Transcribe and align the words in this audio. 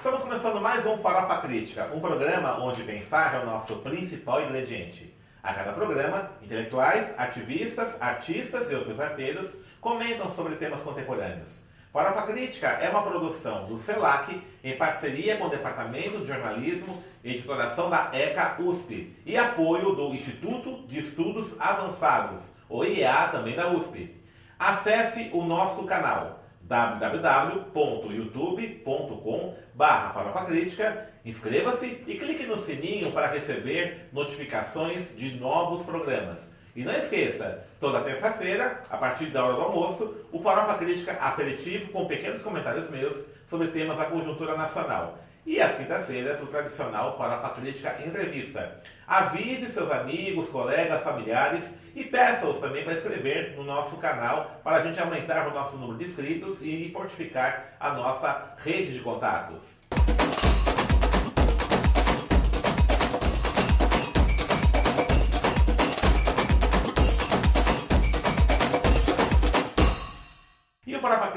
estamos 0.00 0.22
começando 0.22 0.62
mais 0.62 0.86
um 0.86 0.96
Farofa 0.96 1.42
Crítica, 1.42 1.90
um 1.94 2.00
programa 2.00 2.58
onde 2.58 2.82
pensar 2.84 3.34
é 3.34 3.40
o 3.40 3.44
nosso 3.44 3.76
principal 3.80 4.42
ingrediente. 4.42 5.14
A 5.42 5.52
cada 5.52 5.74
programa, 5.74 6.30
intelectuais, 6.40 7.14
ativistas, 7.18 8.00
artistas 8.00 8.70
e 8.70 8.74
outros 8.74 8.98
arteiros 8.98 9.54
comentam 9.78 10.32
sobre 10.32 10.56
temas 10.56 10.80
contemporâneos. 10.80 11.60
Farofa 11.92 12.22
Crítica 12.32 12.68
é 12.68 12.88
uma 12.88 13.02
produção 13.02 13.66
do 13.66 13.76
CELAC 13.76 14.42
em 14.64 14.74
parceria 14.74 15.36
com 15.36 15.48
o 15.48 15.50
Departamento 15.50 16.20
de 16.20 16.28
Jornalismo 16.28 17.04
e 17.22 17.32
Editoração 17.32 17.90
da 17.90 18.10
ECA 18.14 18.56
USP 18.58 19.14
e 19.26 19.36
apoio 19.36 19.94
do 19.94 20.14
Instituto 20.14 20.86
de 20.86 20.98
Estudos 20.98 21.60
Avançados, 21.60 22.52
o 22.70 22.82
IEA 22.82 23.28
também 23.30 23.54
da 23.54 23.68
USP. 23.70 24.18
Acesse 24.58 25.28
o 25.34 25.42
nosso 25.44 25.84
canal 25.84 26.39
www.youtube.com 26.70 29.54
barra 29.74 30.44
crítica, 30.44 31.08
inscreva-se 31.24 32.04
e 32.06 32.14
clique 32.14 32.46
no 32.46 32.56
sininho 32.56 33.10
para 33.10 33.26
receber 33.26 34.08
notificações 34.12 35.16
de 35.16 35.32
novos 35.32 35.84
programas. 35.84 36.54
E 36.76 36.84
não 36.84 36.92
esqueça, 36.92 37.66
toda 37.80 38.02
terça-feira, 38.02 38.80
a 38.88 38.96
partir 38.96 39.26
da 39.26 39.44
hora 39.44 39.54
do 39.54 39.62
almoço, 39.62 40.28
o 40.30 40.38
Farofa 40.38 40.78
Crítica 40.78 41.14
aperitivo 41.14 41.90
com 41.90 42.06
pequenos 42.06 42.40
comentários 42.40 42.88
meus 42.88 43.24
sobre 43.44 43.66
temas 43.68 43.98
da 43.98 44.04
conjuntura 44.04 44.56
nacional. 44.56 45.18
E 45.50 45.60
às 45.60 45.74
quintas-feiras, 45.74 46.40
o 46.40 46.46
tradicional 46.46 47.18
Farofa 47.18 47.60
Crítica 47.60 47.96
Entrevista. 48.06 48.80
Avise 49.04 49.68
seus 49.68 49.90
amigos, 49.90 50.48
colegas, 50.48 51.02
familiares 51.02 51.68
e 51.92 52.04
peça-os 52.04 52.60
também 52.60 52.84
para 52.84 52.92
inscrever 52.92 53.56
no 53.56 53.64
nosso 53.64 53.96
canal 53.96 54.60
para 54.62 54.76
a 54.76 54.82
gente 54.84 55.00
aumentar 55.00 55.48
o 55.48 55.52
nosso 55.52 55.76
número 55.76 55.98
de 55.98 56.04
inscritos 56.04 56.62
e 56.62 56.88
fortificar 56.92 57.74
a 57.80 57.94
nossa 57.94 58.54
rede 58.58 58.92
de 58.92 59.00
contatos. 59.00 59.80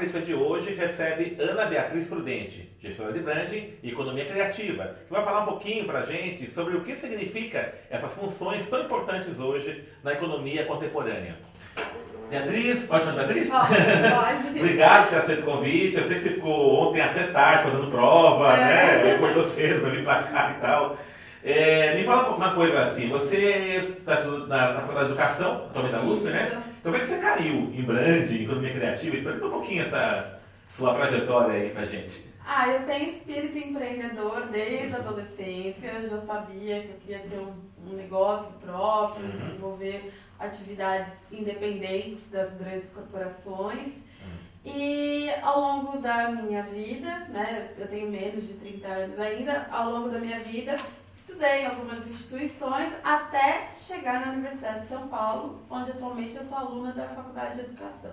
Crítica 0.04 0.20
de 0.20 0.34
hoje 0.34 0.74
recebe 0.74 1.34
Ana 1.40 1.64
Beatriz 1.64 2.06
Prudente, 2.06 2.70
gestora 2.78 3.10
de 3.10 3.20
branding 3.20 3.72
e 3.82 3.88
economia 3.88 4.26
criativa, 4.26 4.96
que 5.06 5.10
vai 5.10 5.24
falar 5.24 5.44
um 5.44 5.46
pouquinho 5.46 5.86
para 5.86 6.00
a 6.00 6.04
gente 6.04 6.50
sobre 6.50 6.76
o 6.76 6.82
que 6.82 6.94
significa 6.94 7.72
essas 7.88 8.12
funções 8.12 8.68
tão 8.68 8.82
importantes 8.82 9.38
hoje 9.40 9.82
na 10.02 10.12
economia 10.12 10.66
contemporânea. 10.66 11.36
Beatriz, 12.28 12.82
pode 12.82 13.04
chamar 13.04 13.24
Beatriz? 13.24 13.48
Pode. 13.48 14.58
Obrigado 14.60 15.04
por 15.04 15.10
ter 15.10 15.16
aceito 15.16 15.40
o 15.40 15.44
convite. 15.44 15.96
Eu 15.96 16.04
sei 16.04 16.18
que 16.18 16.24
você 16.24 16.34
ficou 16.34 16.88
ontem 16.88 17.00
até 17.00 17.22
tarde 17.28 17.64
fazendo 17.64 17.90
prova, 17.90 18.52
é. 18.52 19.04
né? 19.04 19.14
Acordou 19.14 19.42
cedo 19.42 19.80
para 19.80 19.90
vir 19.90 20.04
para 20.04 20.22
cá 20.24 20.54
e 20.54 20.60
tal. 20.60 20.98
É, 21.42 21.94
me 21.94 22.04
fala 22.04 22.36
uma 22.36 22.54
coisa 22.54 22.82
assim, 22.82 23.08
você 23.08 23.94
está 23.98 24.14
estudando 24.14 24.48
na, 24.48 24.72
na 24.74 24.80
Faculdade 24.80 25.06
de 25.06 25.12
Educação, 25.12 25.64
atualmente 25.70 25.92
da 25.92 26.02
USP, 26.02 26.24
né? 26.24 26.62
Que 26.84 26.90
você 26.90 27.18
caiu 27.18 27.72
em 27.72 27.82
brand, 27.82 28.30
em 28.30 28.42
economia 28.42 28.74
criativa? 28.74 29.16
Explica 29.16 29.46
um 29.46 29.50
pouquinho 29.50 29.80
essa 29.80 30.38
sua 30.68 30.92
trajetória 30.92 31.54
aí 31.54 31.70
pra 31.70 31.86
gente. 31.86 32.28
Ah, 32.44 32.68
eu 32.68 32.84
tenho 32.84 33.08
espírito 33.08 33.56
empreendedor 33.56 34.48
desde 34.52 34.94
a 34.94 34.98
adolescência, 34.98 35.92
eu 35.92 36.06
já 36.06 36.18
sabia 36.18 36.82
que 36.82 36.88
eu 36.88 36.96
queria 36.96 37.20
ter 37.20 37.38
um, 37.38 37.54
um 37.90 37.96
negócio 37.96 38.58
próprio, 38.58 39.24
uhum. 39.24 39.32
desenvolver 39.32 40.12
atividades 40.38 41.32
independentes 41.32 42.28
das 42.30 42.52
grandes 42.52 42.90
corporações. 42.90 43.86
Uhum. 43.86 44.76
E 44.76 45.30
ao 45.40 45.58
longo 45.58 46.02
da 46.02 46.32
minha 46.32 46.64
vida, 46.64 47.20
né, 47.30 47.70
eu 47.78 47.88
tenho 47.88 48.10
menos 48.10 48.46
de 48.46 48.54
30 48.54 48.86
anos 48.88 49.18
ainda, 49.18 49.66
ao 49.70 49.90
longo 49.90 50.10
da 50.10 50.18
minha 50.18 50.38
vida 50.38 50.76
Estudei 51.16 51.62
em 51.62 51.66
algumas 51.66 52.06
instituições 52.06 52.92
até 53.02 53.70
chegar 53.72 54.26
na 54.26 54.32
Universidade 54.32 54.80
de 54.80 54.86
São 54.86 55.08
Paulo, 55.08 55.60
onde 55.70 55.92
atualmente 55.92 56.36
eu 56.36 56.42
sou 56.42 56.58
aluna 56.58 56.92
da 56.92 57.08
Faculdade 57.08 57.60
de 57.60 57.66
Educação. 57.66 58.12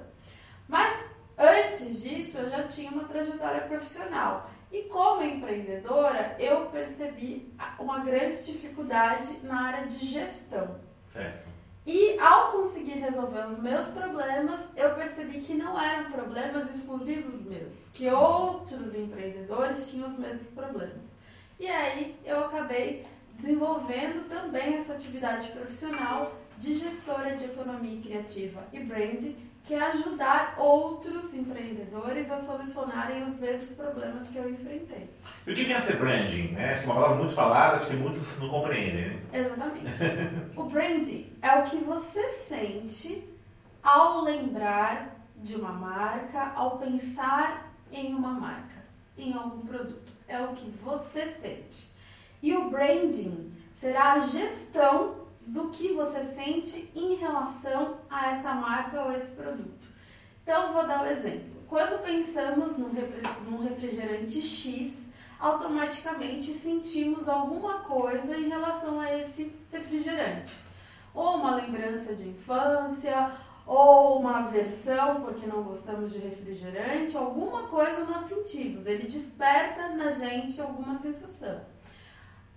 Mas 0.68 1.10
antes 1.38 2.04
disso 2.04 2.38
eu 2.38 2.50
já 2.50 2.64
tinha 2.68 2.92
uma 2.92 3.06
trajetória 3.06 3.62
profissional. 3.62 4.50
E 4.72 4.84
como 4.84 5.24
empreendedora, 5.24 6.38
eu 6.40 6.68
percebi 6.68 7.54
uma 7.78 8.00
grande 8.00 8.46
dificuldade 8.46 9.40
na 9.44 9.68
área 9.68 9.88
de 9.88 10.06
gestão. 10.06 10.80
Certo. 11.12 11.50
E 11.86 12.18
ao 12.20 12.52
conseguir 12.52 13.00
resolver 13.00 13.46
os 13.48 13.60
meus 13.60 13.88
problemas, 13.88 14.70
eu 14.78 14.94
percebi 14.94 15.42
que 15.42 15.56
não 15.56 15.82
eram 15.82 16.12
problemas 16.12 16.74
exclusivos 16.74 17.44
meus, 17.46 17.90
que 17.94 18.08
outros 18.10 18.94
empreendedores 18.96 19.90
tinham 19.90 20.08
os 20.08 20.18
mesmos 20.18 20.50
problemas. 20.50 21.21
E 21.62 21.68
aí 21.70 22.16
eu 22.26 22.46
acabei 22.46 23.04
desenvolvendo 23.36 24.28
também 24.28 24.78
essa 24.78 24.94
atividade 24.94 25.50
profissional 25.50 26.34
de 26.58 26.74
gestora 26.74 27.36
de 27.36 27.46
economia 27.46 28.02
criativa 28.02 28.64
e 28.74 28.80
brand, 28.80 29.24
que 29.64 29.76
é 29.76 29.80
ajudar 29.80 30.56
outros 30.58 31.36
empreendedores 31.36 32.32
a 32.32 32.42
solucionarem 32.42 33.22
os 33.22 33.40
mesmos 33.40 33.78
problemas 33.78 34.28
que 34.28 34.38
eu 34.38 34.50
enfrentei. 34.50 35.08
Eu 35.46 35.54
devia 35.54 35.80
ser 35.80 35.98
branding, 35.98 36.48
né? 36.48 36.72
Acho 36.72 36.82
que 36.82 36.90
é 36.90 36.92
uma 36.92 36.96
palavra 36.96 37.18
muito 37.18 37.34
falada, 37.34 37.78
acho 37.78 37.88
que 37.92 37.96
muitos 37.96 38.40
não 38.40 38.50
compreendem. 38.50 39.10
Né? 39.10 39.20
Exatamente. 39.32 40.04
o 40.58 40.64
branding 40.64 41.32
é 41.44 41.60
o 41.60 41.64
que 41.66 41.78
você 41.78 42.28
sente 42.30 43.24
ao 43.84 44.24
lembrar 44.24 45.16
de 45.38 45.56
uma 45.58 45.74
marca, 45.74 46.54
ao 46.56 46.80
pensar 46.80 47.72
em 47.92 48.16
uma 48.16 48.32
marca, 48.32 48.82
em 49.16 49.32
algum 49.34 49.64
produto 49.64 50.11
é 50.32 50.42
o 50.42 50.54
que 50.54 50.70
você 50.84 51.28
sente. 51.28 51.92
E 52.42 52.56
o 52.56 52.70
branding 52.70 53.52
será 53.74 54.14
a 54.14 54.20
gestão 54.20 55.28
do 55.46 55.70
que 55.70 55.94
você 55.94 56.24
sente 56.24 56.90
em 56.96 57.16
relação 57.16 57.98
a 58.10 58.32
essa 58.32 58.54
marca 58.54 59.04
ou 59.04 59.12
esse 59.12 59.36
produto. 59.36 59.88
Então, 60.42 60.74
vou 60.74 60.88
dar 60.88 61.04
um 61.04 61.08
exemplo. 61.08 61.62
Quando 61.68 62.04
pensamos 62.04 62.78
num 62.78 63.64
refrigerante 63.64 64.42
X, 64.42 65.12
automaticamente 65.40 66.54
sentimos 66.54 67.28
alguma 67.28 67.80
coisa 67.80 68.38
em 68.38 68.48
relação 68.48 69.00
a 69.00 69.18
esse 69.18 69.54
refrigerante. 69.72 70.56
Ou 71.14 71.36
uma 71.38 71.56
lembrança 71.56 72.16
de 72.16 72.30
infância, 72.30 73.32
ou 73.72 74.20
uma 74.20 74.40
aversão 74.40 75.22
porque 75.22 75.48
não 75.48 75.64
gostamos 75.64 76.12
de 76.12 76.20
refrigerante, 76.20 77.16
alguma 77.16 77.70
coisa 77.70 78.04
nós 78.04 78.24
sentimos, 78.24 78.86
ele 78.86 79.08
desperta 79.08 79.88
na 79.96 80.12
gente 80.12 80.60
alguma 80.60 81.00
sensação. 81.00 81.62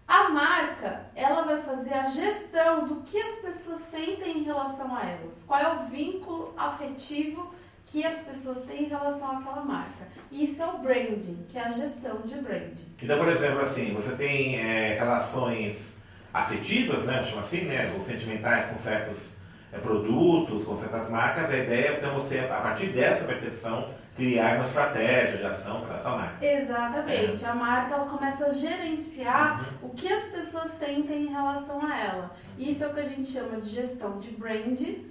A 0.09 0.31
marca, 0.31 1.07
ela 1.15 1.43
vai 1.43 1.63
fazer 1.63 1.95
a 1.95 2.03
gestão 2.03 2.89
do 2.89 2.97
que 3.03 3.17
as 3.17 3.37
pessoas 3.37 3.79
sentem 3.83 4.39
em 4.39 4.43
relação 4.43 4.95
a 4.95 5.05
elas, 5.05 5.45
qual 5.47 5.61
é 5.61 5.73
o 5.75 5.85
vínculo 5.85 6.53
afetivo 6.57 7.55
que 7.87 8.05
as 8.05 8.19
pessoas 8.23 8.65
têm 8.65 8.83
em 8.83 8.89
relação 8.89 9.39
àquela 9.39 9.65
marca. 9.65 10.09
E 10.33 10.43
isso 10.43 10.61
é 10.63 10.67
o 10.67 10.79
branding, 10.79 11.47
que 11.49 11.57
é 11.57 11.63
a 11.63 11.71
gestão 11.71 12.23
de 12.23 12.35
branding. 12.39 12.97
Então, 13.01 13.19
por 13.19 13.29
exemplo, 13.29 13.61
assim, 13.61 13.95
você 13.95 14.17
tem 14.17 14.57
é, 14.57 14.99
relações 14.99 15.99
afetivas, 16.33 17.05
né, 17.05 17.23
chama 17.23 17.43
assim, 17.43 17.67
né, 17.67 17.93
ou 17.95 18.01
sentimentais 18.01 18.67
com 18.67 18.77
certos 18.77 19.44
produtos, 19.81 20.65
com 20.65 20.77
certas 20.77 21.09
marcas, 21.09 21.51
a 21.51 21.57
ideia 21.57 21.89
é 21.89 21.97
então 21.99 22.15
você, 22.15 22.39
a 22.39 22.61
partir 22.61 22.87
dessa 22.87 23.25
percepção, 23.25 23.87
criar 24.17 24.57
uma 24.57 24.65
estratégia 24.65 25.39
de 25.39 25.47
ação 25.47 25.81
para 25.83 25.97
essa 25.97 26.11
marca. 26.11 26.47
Exatamente. 26.47 27.45
É. 27.45 27.49
A 27.49 27.55
marca 27.55 27.95
ela 27.95 28.07
começa 28.07 28.47
a 28.47 28.53
gerenciar 28.53 29.61
uhum. 29.83 29.89
o 29.89 29.95
que 29.95 30.13
as 30.13 30.25
pessoas 30.25 30.71
sentem 30.71 31.25
em 31.25 31.33
relação 31.33 31.81
a 31.85 32.01
ela. 32.01 32.37
Isso 32.59 32.85
é 32.85 32.87
o 32.87 32.95
que 32.95 33.01
a 33.01 33.09
gente 33.09 33.31
chama 33.31 33.61
de 33.61 33.69
gestão 33.69 34.19
de 34.21 34.31
brand 34.31 34.81
uhum. 34.81 35.05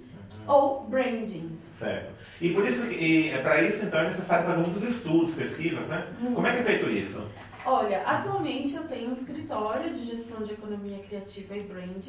ou 0.46 0.84
branding. 0.84 1.58
Certo. 1.72 2.12
E 2.40 2.50
por 2.52 2.66
isso, 2.66 2.86
e 2.86 3.30
é 3.30 3.38
para 3.38 3.62
isso 3.62 3.84
então 3.84 4.00
é 4.00 4.04
necessário 4.04 4.46
fazer 4.46 4.60
muitos 4.60 4.82
estudos, 4.82 5.34
pesquisas, 5.34 5.88
né? 5.88 6.06
Uhum. 6.20 6.34
Como 6.34 6.46
é 6.46 6.52
que 6.52 6.58
é 6.58 6.62
feito 6.62 6.88
isso? 6.88 7.26
Olha, 7.66 8.02
atualmente 8.02 8.74
eu 8.74 8.84
tenho 8.84 9.10
um 9.10 9.14
escritório 9.14 9.90
de 9.92 10.04
gestão 10.04 10.42
de 10.42 10.52
economia 10.52 10.98
criativa 10.98 11.56
e 11.56 11.62
brand 11.62 12.06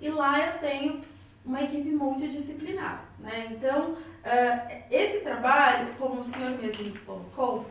e 0.00 0.08
lá 0.08 0.44
eu 0.46 0.58
tenho 0.58 1.00
uma 1.44 1.62
equipe 1.62 1.90
multidisciplinar. 1.90 3.04
Né? 3.18 3.48
Então, 3.52 3.92
uh, 3.92 4.82
esse 4.90 5.20
trabalho, 5.20 5.88
como 5.98 6.20
o 6.20 6.24
senhor 6.24 6.50
mesmo 6.58 6.88
nos 6.88 7.00
colocou, 7.00 7.66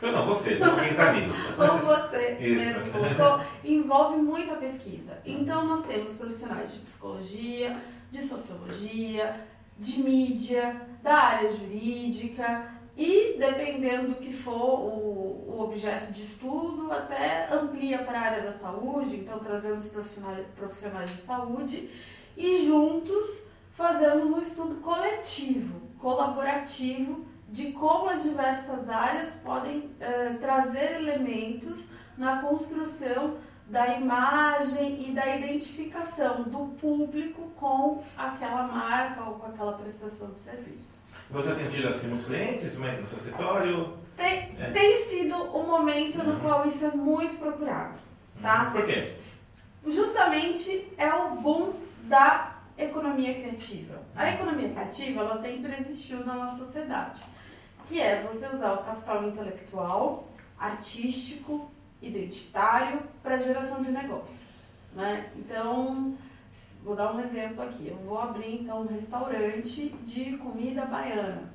eu 0.00 0.12
não, 0.12 0.26
você, 0.26 0.54
não 0.56 0.76
quem 0.76 0.90
está 0.90 1.10
amigos. 1.10 1.42
Como 1.56 1.78
você 1.84 2.36
mesmo 2.38 2.88
colocou, 2.92 3.44
envolve 3.64 4.18
muita 4.18 4.54
pesquisa. 4.54 5.18
Então, 5.26 5.66
nós 5.66 5.86
temos 5.86 6.14
profissionais 6.14 6.74
de 6.74 6.80
psicologia, 6.82 7.76
de 8.08 8.22
sociologia, 8.22 9.44
de 9.76 10.00
mídia, 10.00 10.86
da 11.02 11.14
área 11.14 11.50
jurídica 11.50 12.72
e, 12.96 13.36
dependendo 13.38 14.10
do 14.10 14.14
que 14.16 14.32
for 14.32 14.78
o, 14.78 15.44
o 15.48 15.60
objeto 15.62 16.12
de 16.12 16.22
estudo, 16.22 16.92
até 16.92 17.52
amplia 17.52 17.98
para 17.98 18.20
a 18.20 18.22
área 18.22 18.42
da 18.42 18.52
saúde. 18.52 19.16
Então, 19.16 19.40
trazemos 19.40 19.88
profissionais, 19.88 20.46
profissionais 20.54 21.10
de 21.10 21.16
saúde 21.16 21.90
e 22.38 22.64
juntos 22.64 23.48
fazemos 23.72 24.30
um 24.30 24.40
estudo 24.40 24.76
coletivo, 24.76 25.80
colaborativo 25.98 27.26
de 27.48 27.72
como 27.72 28.08
as 28.08 28.22
diversas 28.22 28.88
áreas 28.88 29.40
podem 29.44 29.78
uh, 29.78 30.38
trazer 30.40 31.00
elementos 31.00 31.90
na 32.16 32.40
construção 32.40 33.36
da 33.66 33.88
imagem 33.96 35.08
e 35.08 35.12
da 35.12 35.36
identificação 35.36 36.44
do 36.44 36.74
público 36.80 37.50
com 37.56 38.02
aquela 38.16 38.62
marca 38.62 39.24
ou 39.24 39.34
com 39.34 39.46
aquela 39.46 39.72
prestação 39.72 40.30
de 40.30 40.40
serviço. 40.40 40.98
Você 41.30 41.54
tem 41.54 41.68
tido 41.68 41.88
assim 41.88 42.06
nos 42.06 42.24
clientes, 42.24 42.78
no 42.78 43.06
seu 43.06 43.18
escritório? 43.18 43.98
Tem, 44.16 44.56
é. 44.58 44.70
tem 44.72 45.04
sido 45.04 45.34
um 45.34 45.66
momento 45.66 46.20
uhum. 46.20 46.32
no 46.32 46.40
qual 46.40 46.66
isso 46.66 46.86
é 46.86 46.90
muito 46.92 47.36
procurado, 47.38 47.98
tá? 48.40 48.64
Uhum. 48.64 48.72
Por 48.72 48.84
quê? 48.84 49.14
Justamente 49.86 50.92
é 50.96 51.12
o 51.12 51.36
boom 51.36 51.57
da 52.08 52.56
economia 52.76 53.34
criativa. 53.34 54.02
A 54.16 54.30
economia 54.30 54.70
criativa, 54.70 55.20
ela 55.20 55.36
sempre 55.36 55.74
existiu 55.80 56.24
na 56.24 56.34
nossa 56.34 56.58
sociedade, 56.58 57.22
que 57.84 58.00
é 58.00 58.22
você 58.22 58.46
usar 58.48 58.72
o 58.74 58.84
capital 58.84 59.28
intelectual, 59.28 60.28
artístico, 60.58 61.70
identitário 62.00 63.02
para 63.22 63.38
geração 63.38 63.82
de 63.82 63.90
negócios, 63.90 64.64
né? 64.94 65.30
Então, 65.36 66.16
vou 66.82 66.94
dar 66.96 67.12
um 67.12 67.20
exemplo 67.20 67.62
aqui. 67.62 67.88
Eu 67.88 67.96
vou 67.96 68.18
abrir 68.18 68.62
então 68.62 68.82
um 68.82 68.86
restaurante 68.86 69.88
de 69.88 70.36
comida 70.38 70.86
baiana. 70.86 71.52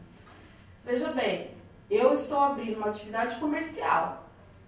Veja 0.85 1.11
bem, 1.13 1.51
eu 1.89 2.13
estou 2.13 2.39
abrindo 2.39 2.77
uma 2.77 2.87
atividade 2.87 3.37
comercial, 3.37 4.22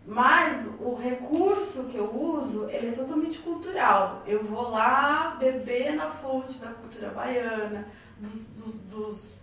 mas 0.06 0.69
o 0.80 0.94
recurso 0.94 1.86
que 1.86 1.98
eu 1.98 2.13
uso 2.16 2.69
ele 2.69 2.90
é 2.90 2.92
totalmente 2.92 3.40
cultural. 3.40 4.22
Eu 4.28 4.44
vou 4.44 4.69
lá 4.69 5.36
beber 5.40 5.96
na 5.96 6.10
fonte 6.10 6.60
da 6.60 6.68
cultura 6.68 7.10
baiana, 7.10 7.88
dos, 8.19 8.50
dos, 8.50 8.74
dos 8.75 9.36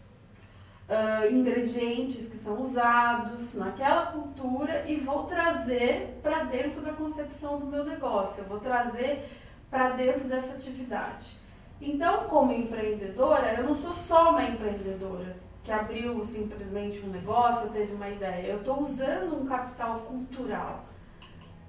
uh, 0.89 1.33
ingredientes 1.33 2.31
que 2.31 2.37
são 2.37 2.61
usados 2.61 3.55
naquela 3.55 4.07
cultura 4.07 4.85
e 4.87 4.97
vou 4.97 5.25
trazer 5.25 6.19
para 6.23 6.45
dentro 6.45 6.81
da 6.81 6.93
concepção 6.93 7.59
do 7.59 7.67
meu 7.67 7.85
negócio, 7.85 8.43
eu 8.43 8.49
vou 8.49 8.61
trazer 8.61 9.29
para 9.71 9.91
dentro 9.91 10.29
dessa 10.29 10.55
atividade. 10.55 11.37
Então, 11.81 12.25
como 12.29 12.53
empreendedora, 12.53 13.55
eu 13.55 13.65
não 13.65 13.75
sou 13.75 13.95
só 13.95 14.31
uma 14.31 14.45
empreendedora 14.45 15.37
que 15.63 15.71
abriu 15.71 16.25
simplesmente 16.25 17.01
um 17.01 17.11
negócio, 17.11 17.71
teve 17.71 17.95
uma 17.95 18.09
ideia. 18.09 18.49
Eu 18.49 18.59
estou 18.59 18.83
usando 18.83 19.41
um 19.41 19.47
capital 19.47 20.01
cultural. 20.01 20.85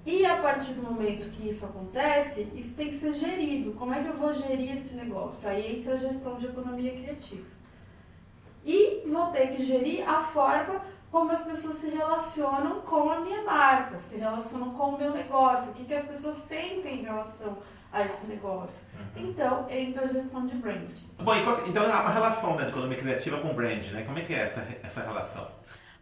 E 0.04 0.26
a 0.26 0.36
partir 0.36 0.72
do 0.72 0.82
momento 0.82 1.30
que 1.30 1.48
isso 1.48 1.64
acontece, 1.64 2.48
isso 2.54 2.76
tem 2.76 2.88
que 2.88 2.96
ser 2.96 3.12
gerido. 3.12 3.72
Como 3.72 3.94
é 3.94 4.02
que 4.02 4.08
eu 4.08 4.16
vou 4.16 4.34
gerir 4.34 4.74
esse 4.74 4.94
negócio? 4.94 5.48
Aí 5.48 5.78
entra 5.78 5.94
a 5.94 5.96
gestão 5.96 6.36
de 6.36 6.46
economia 6.46 6.92
criativa 6.92 7.54
e 8.64 9.02
vou 9.06 9.26
ter 9.26 9.48
que 9.48 9.62
gerir 9.62 10.08
a 10.08 10.20
forma 10.20 10.82
como 11.10 11.30
as 11.30 11.44
pessoas 11.44 11.76
se 11.76 11.90
relacionam 11.90 12.80
com 12.80 13.08
a 13.10 13.20
minha 13.20 13.42
marca, 13.44 14.00
se 14.00 14.16
relacionam 14.16 14.70
com 14.70 14.90
o 14.90 14.98
meu 14.98 15.12
negócio, 15.12 15.70
o 15.70 15.74
que, 15.74 15.84
que 15.84 15.94
as 15.94 16.06
pessoas 16.06 16.36
sentem 16.36 17.00
em 17.00 17.02
relação 17.02 17.58
a 17.94 18.02
esse 18.02 18.26
negócio. 18.26 18.84
Uhum. 19.16 19.28
Então, 19.30 19.66
entra 19.70 20.02
a 20.02 20.06
gestão 20.06 20.44
de 20.44 20.56
brand. 20.56 20.90
Bom, 21.18 21.32
então 21.66 21.84
há 21.84 22.00
uma 22.00 22.10
relação 22.10 22.56
né, 22.56 22.64
de 22.64 22.70
economia 22.70 22.98
criativa 22.98 23.40
com 23.40 23.54
brand, 23.54 23.86
né? 23.92 24.02
Como 24.02 24.18
é 24.18 24.22
que 24.22 24.34
é 24.34 24.40
essa, 24.40 24.66
essa 24.82 25.02
relação? 25.02 25.48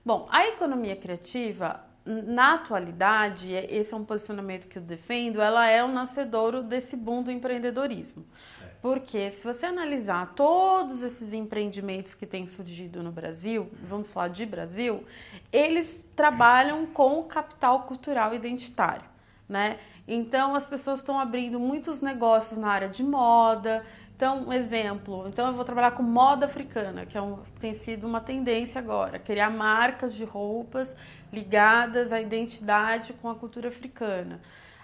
Bom, 0.04 0.26
a 0.30 0.48
economia 0.48 0.96
criativa, 0.96 1.80
na 2.04 2.54
atualidade, 2.54 3.52
esse 3.52 3.92
é 3.92 3.96
um 3.96 4.04
posicionamento 4.04 4.66
que 4.68 4.78
eu 4.78 4.82
defendo, 4.82 5.40
ela 5.40 5.68
é 5.68 5.84
o 5.84 5.88
nascedouro 5.88 6.62
desse 6.62 6.96
boom 6.96 7.22
do 7.22 7.30
empreendedorismo. 7.30 8.24
Certo. 8.58 8.72
Porque 8.80 9.30
se 9.30 9.44
você 9.44 9.66
analisar 9.66 10.32
todos 10.34 11.02
esses 11.02 11.32
empreendimentos 11.32 12.14
que 12.14 12.26
têm 12.26 12.46
surgido 12.46 13.02
no 13.02 13.12
Brasil, 13.12 13.70
vamos 13.88 14.10
falar 14.10 14.28
de 14.28 14.46
Brasil, 14.46 15.04
eles 15.52 16.10
trabalham 16.16 16.86
com 16.86 17.20
o 17.20 17.24
capital 17.24 17.82
cultural 17.82 18.34
identitário, 18.34 19.04
né? 19.48 19.78
Então 20.06 20.54
as 20.54 20.66
pessoas 20.66 20.98
estão 20.98 21.18
abrindo 21.18 21.58
muitos 21.58 22.02
negócios 22.02 22.58
na 22.58 22.68
área 22.68 22.88
de 22.88 23.02
moda. 23.02 23.84
Então, 24.16 24.48
um 24.48 24.52
exemplo, 24.52 25.26
então 25.26 25.48
eu 25.48 25.52
vou 25.52 25.64
trabalhar 25.64 25.92
com 25.92 26.02
moda 26.02 26.46
africana, 26.46 27.04
que 27.04 27.18
é 27.18 27.20
um, 27.20 27.40
tem 27.60 27.74
sido 27.74 28.06
uma 28.06 28.20
tendência 28.20 28.78
agora, 28.78 29.18
criar 29.18 29.50
marcas 29.50 30.14
de 30.14 30.24
roupas 30.24 30.96
ligadas 31.32 32.12
à 32.12 32.20
identidade 32.20 33.14
com 33.14 33.28
a 33.28 33.34
cultura 33.34 33.68
africana. 33.68 34.40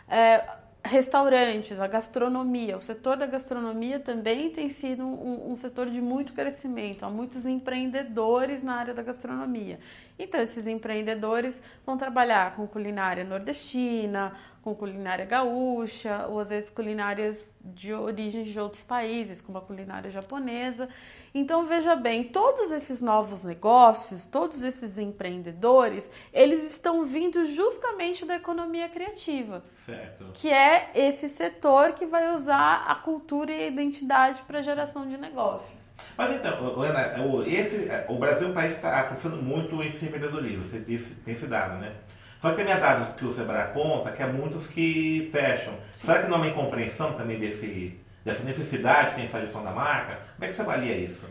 É, 0.09 0.43
restaurantes, 0.89 1.81
a 1.81 1.87
gastronomia. 1.87 2.77
O 2.77 2.81
setor 2.81 3.17
da 3.17 3.27
gastronomia 3.27 4.01
também 4.01 4.51
tem 4.51 4.71
sido 4.71 5.05
um, 5.05 5.53
um, 5.53 5.57
setor 5.57 5.91
de 5.91 6.01
muito 6.01 6.33
crescimento. 6.33 7.05
Há 7.05 7.11
muitos 7.11 7.47
empreendedores 7.47 8.63
na 8.63 8.75
área 8.75 8.95
da 8.95 9.03
gastronomia. 9.03 9.79
Então, 10.19 10.41
esses 10.41 10.67
empreendedores 10.67 11.63
vão 11.87 11.97
trabalhar 11.97 12.57
com 12.57 12.67
culinária 12.67 13.23
nordestina, 13.23 14.33
com 14.69 14.75
culinária 14.75 15.25
gaúcha, 15.25 16.27
ou 16.29 16.41
às 16.41 16.51
vezes 16.51 16.71
culinárias 16.71 17.55
de 17.61 17.93
origem 17.93 18.45
de 18.45 18.61
outros 18.61 18.83
países, 18.83 19.41
como 19.41 19.59
a 19.59 19.61
culinária 19.61 20.11
japonesa. 20.11 20.89
Então 21.35 21.67
veja 21.67 21.95
bem, 21.95 22.25
todos 22.25 22.71
esses 22.71 23.01
novos 23.01 23.45
negócios, 23.45 24.25
todos 24.25 24.63
esses 24.63 24.99
empreendedores, 24.99 26.11
eles 26.33 26.65
estão 26.65 27.05
vindo 27.05 27.45
justamente 27.45 28.25
da 28.25 28.37
economia 28.37 28.89
criativa. 28.89 29.63
Certo. 29.75 30.27
Que 30.35 30.51
é 30.51 30.91
esse 30.95 31.29
setor 31.29 31.93
que 31.93 32.07
vai 32.07 32.35
usar 32.35 32.85
a 32.89 32.95
cultura 32.95 33.53
e 33.53 33.63
a 33.63 33.67
identidade 33.67 34.43
para 34.47 34.63
geração 34.63 35.07
de 35.07 35.17
negócios. 35.17 35.95
Mas 36.17 36.35
então, 36.35 36.81
Ana, 36.81 37.15
esse, 37.47 37.89
o 38.09 38.17
Brasil 38.17 38.49
é 38.49 38.51
um 38.51 38.55
país 38.55 38.73
que 38.73 38.87
está 38.87 39.05
crescendo 39.05 39.37
muito 39.37 39.81
esse 39.83 40.07
empreendedorismo, 40.07 40.65
você 40.65 40.81
disse, 40.81 41.17
tem 41.17 41.35
se 41.35 41.47
dado, 41.47 41.79
né? 41.79 41.95
Só 42.39 42.51
que 42.51 42.63
tem 42.63 42.67
dados 42.67 43.09
que 43.17 43.25
o 43.25 43.33
Sebrae 43.33 43.63
aponta 43.63 44.13
que 44.13 44.23
há 44.23 44.27
muitos 44.27 44.67
que 44.67 45.29
fecham. 45.33 45.73
Sim. 45.95 46.07
Será 46.07 46.23
que 46.23 46.29
não 46.29 46.37
há 46.37 46.41
uma 46.41 46.49
incompreensão 46.49 47.15
também 47.15 47.39
desse, 47.39 47.99
dessa 48.25 48.45
necessidade 48.45 49.11
que 49.11 49.15
tem 49.17 49.25
essa 49.25 49.41
gestão 49.41 49.65
da 49.65 49.73
marca? 49.73 50.21
Como 50.37 50.45
é 50.45 50.49
que 50.49 50.55
você 50.55 50.63
avalia 50.63 50.97
isso? 50.97 51.29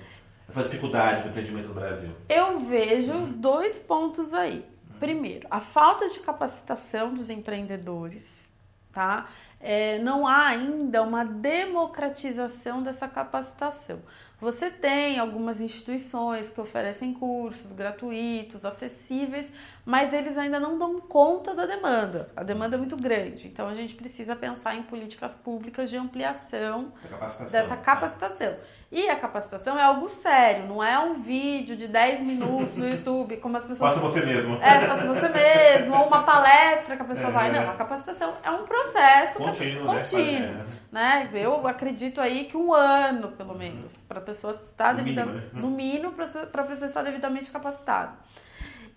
Essa 0.50 0.64
dificuldade 0.64 1.24
do 1.24 1.30
empreendimento 1.30 1.70
no 1.70 1.74
Brasil? 1.74 2.10
Eu 2.28 2.60
vejo 2.60 3.14
hum. 3.14 3.32
dois 3.38 3.80
pontos 3.80 4.34
aí. 4.34 4.66
Hum. 4.90 4.96
Primeiro, 5.00 5.48
a 5.50 5.62
falta 5.62 6.10
de 6.10 6.20
capacitação 6.20 7.14
dos 7.14 7.30
empreendedores, 7.30 8.52
tá? 8.92 9.28
É, 9.60 9.98
não 10.00 10.28
há 10.28 10.48
ainda 10.48 11.02
uma 11.02 11.24
democratização 11.24 12.84
dessa 12.84 13.08
capacitação. 13.08 14.00
Você 14.40 14.70
tem 14.70 15.18
algumas 15.18 15.60
instituições 15.60 16.52
que 16.52 16.62
oferecem 16.62 17.12
cursos 17.12 17.72
gratuitos, 17.72 18.66
acessíveis, 18.66 19.48
mas 19.84 20.14
eles 20.14 20.38
ainda 20.38 20.60
não 20.60 20.78
dão 20.78 21.02
conta 21.02 21.56
da 21.56 21.66
demanda. 21.66 22.30
A 22.36 22.44
demanda 22.44 22.76
é 22.76 22.78
muito 22.78 22.96
grande, 22.96 23.48
então 23.48 23.68
a 23.68 23.74
gente 23.74 23.96
precisa 23.96 24.36
pensar 24.36 24.76
em 24.76 24.84
políticas 24.84 25.38
públicas 25.38 25.90
de 25.90 25.98
ampliação 25.98 26.94
capacitação. 27.10 27.52
dessa 27.52 27.78
capacitação. 27.78 28.56
E 28.92 29.10
a 29.10 29.16
capacitação 29.16 29.78
é 29.78 29.84
algo 29.84 30.08
sério, 30.08 30.68
não 30.68 30.84
é 30.84 31.00
um 31.00 31.16
vídeo 31.16 31.76
de 31.76 31.88
10 31.88 32.22
minutos 32.22 32.78
no 32.78 32.88
YouTube, 32.88 33.38
como 33.38 33.58
as 33.58 33.64
pessoas. 33.64 33.96
Faça 33.96 34.00
você 34.00 34.24
mesmo. 34.24 34.60
É, 34.62 34.88
faça 34.88 35.08
você 35.08 35.30
mesmo, 35.30 35.96
ou 35.96 36.06
uma 36.06 36.22
palestra 36.22 36.96
que 36.96 37.02
a 37.02 37.06
pessoa 37.06 37.30
é, 37.30 37.32
vai. 37.32 37.52
Não, 37.52 37.72
a 37.72 37.74
capacitação 37.74 38.36
é 38.44 38.52
um 38.52 38.66
processo 38.66 39.40
contínuo. 39.40 39.88
contínuo 39.88 40.54
né? 40.54 40.66
Né? 40.98 41.30
Eu 41.32 41.68
acredito 41.68 42.20
aí 42.20 42.46
que 42.46 42.58
um 42.58 42.74
ano, 42.74 43.32
pelo 43.34 43.56
menos, 43.56 43.98
para 43.98 44.18
a 44.18 44.22
pessoa 44.22 44.60
estar 44.60 44.96
no 44.96 45.04
devidamente, 45.04 45.38
mínimo, 45.38 45.54
né? 45.54 45.62
no 45.62 45.70
mínimo, 45.70 46.12
para 46.12 46.64
a 46.64 46.66
pessoa 46.66 46.88
estar 46.88 47.04
devidamente 47.04 47.52
capacitada. 47.52 48.18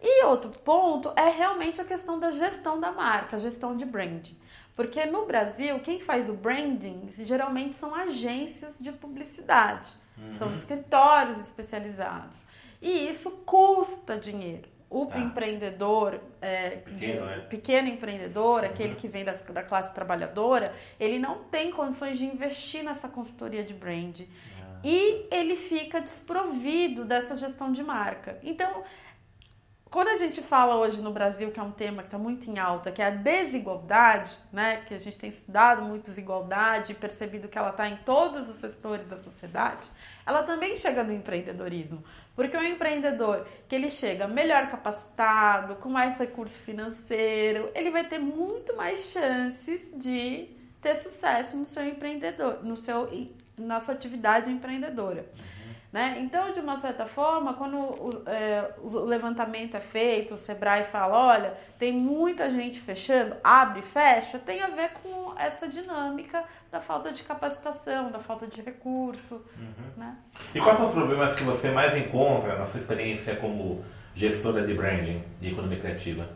E 0.01 0.25
outro 0.25 0.51
ponto 0.61 1.13
é 1.15 1.29
realmente 1.29 1.79
a 1.79 1.85
questão 1.85 2.19
da 2.19 2.31
gestão 2.31 2.81
da 2.81 2.91
marca, 2.91 3.37
a 3.37 3.39
gestão 3.39 3.77
de 3.77 3.85
branding. 3.85 4.35
Porque 4.75 5.05
no 5.05 5.27
Brasil, 5.27 5.79
quem 5.81 6.01
faz 6.01 6.31
o 6.31 6.39
branding 6.39 7.13
geralmente 7.19 7.75
são 7.75 7.95
agências 7.95 8.79
de 8.79 8.93
publicidade, 8.93 9.91
uhum. 10.17 10.39
são 10.39 10.55
escritórios 10.55 11.39
especializados. 11.39 12.47
E 12.81 13.11
isso 13.11 13.31
custa 13.45 14.17
dinheiro. 14.17 14.71
O 14.91 15.07
tá. 15.07 15.21
empreendedor, 15.21 16.21
é, 16.43 16.71
pequeno, 16.71 17.27
de, 17.27 17.33
é. 17.33 17.39
pequeno, 17.49 17.89
empreendedor, 17.89 18.65
uhum. 18.65 18.69
aquele 18.69 18.97
que 18.97 19.07
vem 19.07 19.25
da, 19.25 19.33
da, 19.33 19.63
classe 19.63 19.95
trabalhadora, 19.95 20.75
ele 20.99 21.19
não 21.19 21.45
tem 21.45 21.71
condições 21.71 22.19
de 22.19 22.25
investir 22.25 22.83
nessa 22.83 23.09
consultoria 23.09 23.63
de 23.63 23.73
brand. 23.73 24.19
Uhum. 24.19 24.27
E 24.83 25.29
ele 25.31 25.55
fica 25.55 26.01
desprovido 26.01 27.05
dessa 27.05 27.37
gestão 27.37 27.73
de 27.73 27.85
marca. 27.85 28.39
Então, 28.43 28.83
quando 29.91 30.07
a 30.07 30.17
gente 30.17 30.41
fala 30.41 30.77
hoje 30.77 31.03
no 31.03 31.11
Brasil, 31.11 31.51
que 31.51 31.59
é 31.59 31.63
um 31.63 31.73
tema 31.73 32.03
que 32.03 32.07
está 32.07 32.19
muito 32.19 32.49
em 32.49 32.61
alta, 32.61 32.93
que 32.93 33.03
é 33.03 33.07
a 33.07 33.11
desigualdade, 33.11 34.31
né? 34.53 34.83
Que 34.87 34.95
a 34.95 35.01
gente 35.01 35.19
tem 35.19 35.29
estudado 35.29 35.83
muito 35.83 36.05
desigualdade 36.05 36.93
e 36.93 36.95
percebido 36.95 37.49
que 37.49 37.59
ela 37.59 37.71
está 37.71 37.89
em 37.89 37.97
todos 37.97 38.49
os 38.49 38.55
setores 38.57 39.09
da 39.09 39.17
sociedade, 39.17 39.89
ela 40.25 40.45
também 40.45 40.77
chega 40.77 41.03
no 41.03 41.13
empreendedorismo. 41.13 42.05
Porque 42.41 42.57
o 42.57 42.65
empreendedor 42.65 43.47
que 43.69 43.75
ele 43.75 43.91
chega 43.91 44.27
melhor 44.27 44.71
capacitado, 44.71 45.75
com 45.75 45.91
mais 45.91 46.17
recurso 46.17 46.57
financeiro, 46.57 47.71
ele 47.75 47.91
vai 47.91 48.03
ter 48.03 48.19
muito 48.19 48.75
mais 48.75 49.11
chances 49.13 49.93
de 49.95 50.49
ter 50.81 50.95
sucesso 50.95 51.59
no 51.59 51.67
seu 51.67 51.87
empreendedor, 51.87 52.65
no 52.65 52.77
seu, 52.77 53.11
na 53.59 53.79
sua 53.79 53.93
atividade 53.93 54.51
empreendedora. 54.51 55.31
Né? 55.93 56.19
Então, 56.21 56.53
de 56.53 56.61
uma 56.61 56.79
certa 56.79 57.05
forma, 57.05 57.55
quando 57.55 57.77
o, 57.77 58.23
é, 58.27 58.71
o, 58.79 59.01
levantamento 59.01 59.77
é 59.77 59.81
feito, 59.81 60.35
o 60.35 60.39
Sebrae 60.39 60.85
fala, 60.85 61.19
olha, 61.19 61.55
tem 61.81 61.93
muita 61.93 62.49
gente 62.49 62.79
fechando, 62.79 63.35
abre 63.43 63.81
e 63.81 63.83
fecha, 63.83 64.39
tem 64.39 64.63
a 64.63 64.69
ver 64.69 64.91
com 65.03 65.35
essa 65.37 65.69
dinâmica 65.69 66.45
da 66.71 66.81
falta 66.81 67.11
de 67.11 67.25
capacitação, 67.25 68.09
da 68.09 68.21
falta 68.21 68.47
de 68.47 68.63
recurso. 68.63 69.45
Uhum. 69.59 69.91
Né? 69.97 70.17
E 70.55 70.61
quais 70.61 70.79
são 70.79 70.87
os 70.87 70.93
problemas 70.93 71.35
que 71.35 71.43
você 71.43 71.73
mais 71.73 71.97
encontra 71.97 72.57
na 72.57 72.67
sua 72.67 72.79
experiência 72.79 73.35
como 73.35 73.83
gestora 74.15 74.65
de 74.65 74.75
branding 74.75 75.25
e 75.41 75.51
economia 75.51 75.81
criativa? 75.81 76.29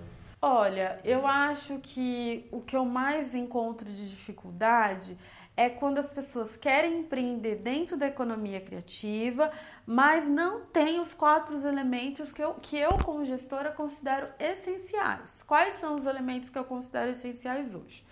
Olha, 0.43 0.99
eu 1.05 1.27
acho 1.27 1.79
que 1.79 2.47
o 2.51 2.61
que 2.61 2.77
eu 2.77 2.85
mais 2.85 3.35
encontro 3.35 3.89
de 3.89 4.11
dificuldade 4.11 5.17
é 5.57 5.69
quando 5.71 5.99
as 5.99 6.13
pessoas 6.13 6.57
querem 6.57 7.01
empreender 7.01 7.57
dentro 7.57 7.97
da 7.97 8.09
economia 8.09 8.61
criativa, 8.61 9.53
mas 9.87 10.29
não 10.29 10.65
tem 10.67 11.01
os 11.01 11.13
quatro 11.13 11.57
elementos 11.67 12.33
que 12.33 12.43
eu, 12.43 12.55
que 12.55 12.77
eu 12.77 12.99
como 13.05 13.25
gestora, 13.25 13.71
considero 13.71 14.29
essenciais. 14.39 15.43
Quais 15.47 15.77
são 15.77 15.97
os 15.97 16.07
elementos 16.07 16.51
que 16.51 16.59
eu 16.59 16.65
considero 16.65 17.13
essenciais 17.13 17.73
hoje? 17.75 18.05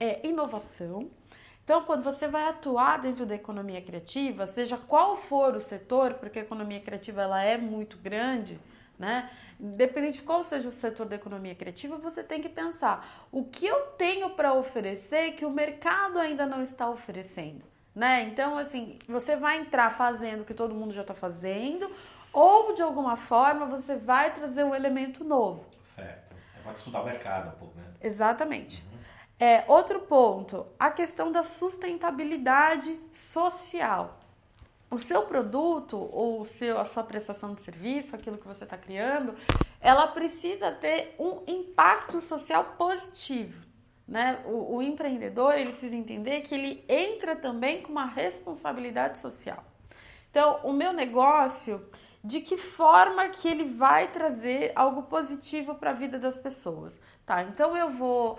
É 0.00 0.26
inovação. 0.26 1.10
Então, 1.62 1.84
quando 1.84 2.02
você 2.02 2.26
vai 2.26 2.48
atuar 2.48 2.98
dentro 2.98 3.24
da 3.24 3.36
economia 3.36 3.80
criativa, 3.80 4.44
seja 4.46 4.76
qual 4.76 5.16
for 5.16 5.54
o 5.54 5.60
setor, 5.60 6.14
porque 6.14 6.40
a 6.40 6.42
economia 6.42 6.80
criativa 6.80 7.22
ela 7.22 7.40
é 7.40 7.56
muito 7.56 7.96
grande, 7.98 8.58
né? 9.00 9.30
Independente 9.58 10.18
de 10.18 10.24
qual 10.24 10.44
seja 10.44 10.68
o 10.68 10.72
setor 10.72 11.06
da 11.06 11.16
economia 11.16 11.54
criativa, 11.54 11.96
você 11.96 12.22
tem 12.22 12.42
que 12.42 12.50
pensar 12.50 13.26
o 13.32 13.44
que 13.44 13.66
eu 13.66 13.80
tenho 13.96 14.30
para 14.30 14.52
oferecer 14.52 15.32
que 15.32 15.44
o 15.46 15.50
mercado 15.50 16.18
ainda 16.18 16.44
não 16.44 16.62
está 16.62 16.88
oferecendo, 16.88 17.64
né? 17.94 18.24
Então, 18.24 18.58
assim, 18.58 18.98
você 19.08 19.36
vai 19.36 19.56
entrar 19.58 19.90
fazendo 19.90 20.42
o 20.42 20.44
que 20.44 20.52
todo 20.52 20.74
mundo 20.74 20.92
já 20.92 21.00
está 21.00 21.14
fazendo, 21.14 21.90
ou 22.30 22.74
de 22.74 22.82
alguma 22.82 23.16
forma 23.16 23.64
você 23.64 23.96
vai 23.96 24.34
trazer 24.34 24.64
um 24.64 24.74
elemento 24.74 25.24
novo. 25.24 25.64
Certo. 25.82 26.36
Vai 26.62 26.74
estudar 26.74 27.00
o 27.00 27.04
mercado 27.06 27.48
um 27.48 27.58
pouco, 27.58 27.78
né? 27.78 27.84
Exatamente. 28.02 28.82
Uhum. 28.82 28.98
É, 29.46 29.64
outro 29.66 30.00
ponto, 30.00 30.66
a 30.78 30.90
questão 30.90 31.32
da 31.32 31.42
sustentabilidade 31.42 33.00
social 33.14 34.19
o 34.90 34.98
seu 34.98 35.22
produto 35.22 35.96
ou 35.96 36.40
o 36.40 36.44
seu, 36.44 36.78
a 36.78 36.84
sua 36.84 37.04
prestação 37.04 37.54
de 37.54 37.62
serviço, 37.62 38.16
aquilo 38.16 38.36
que 38.36 38.46
você 38.46 38.64
está 38.64 38.76
criando, 38.76 39.34
ela 39.80 40.08
precisa 40.08 40.72
ter 40.72 41.14
um 41.18 41.42
impacto 41.46 42.20
social 42.20 42.74
positivo. 42.76 43.64
Né? 44.06 44.42
O, 44.44 44.76
o, 44.76 44.82
empreendedor 44.82 45.54
ele 45.54 45.70
precisa 45.70 45.94
entender 45.94 46.40
que 46.40 46.52
ele 46.52 46.84
entra 46.88 47.36
também 47.36 47.80
com 47.80 47.92
uma 47.92 48.06
responsabilidade 48.06 49.20
social. 49.20 49.62
Então, 50.28 50.58
o 50.64 50.72
meu 50.72 50.92
negócio, 50.92 51.88
de 52.22 52.40
que 52.40 52.56
forma 52.56 53.28
que 53.28 53.46
ele 53.46 53.64
vai 53.64 54.08
trazer 54.08 54.72
algo 54.74 55.04
positivo 55.04 55.76
para 55.76 55.90
a 55.90 55.94
vida 55.94 56.18
das 56.18 56.38
pessoas? 56.38 57.00
Tá, 57.24 57.44
então 57.44 57.76
eu 57.76 57.90
vou 57.90 58.32
uh, 58.32 58.38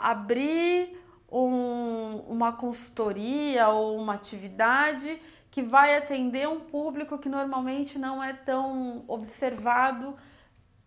abrir 0.00 1.00
um, 1.30 2.16
uma 2.26 2.52
consultoria 2.52 3.68
ou 3.68 3.96
uma 3.96 4.14
atividade 4.14 5.20
que 5.50 5.62
vai 5.62 5.96
atender 5.96 6.48
um 6.48 6.60
público 6.60 7.18
que 7.18 7.28
normalmente 7.28 7.98
não 7.98 8.22
é 8.22 8.32
tão 8.32 9.04
observado 9.08 10.16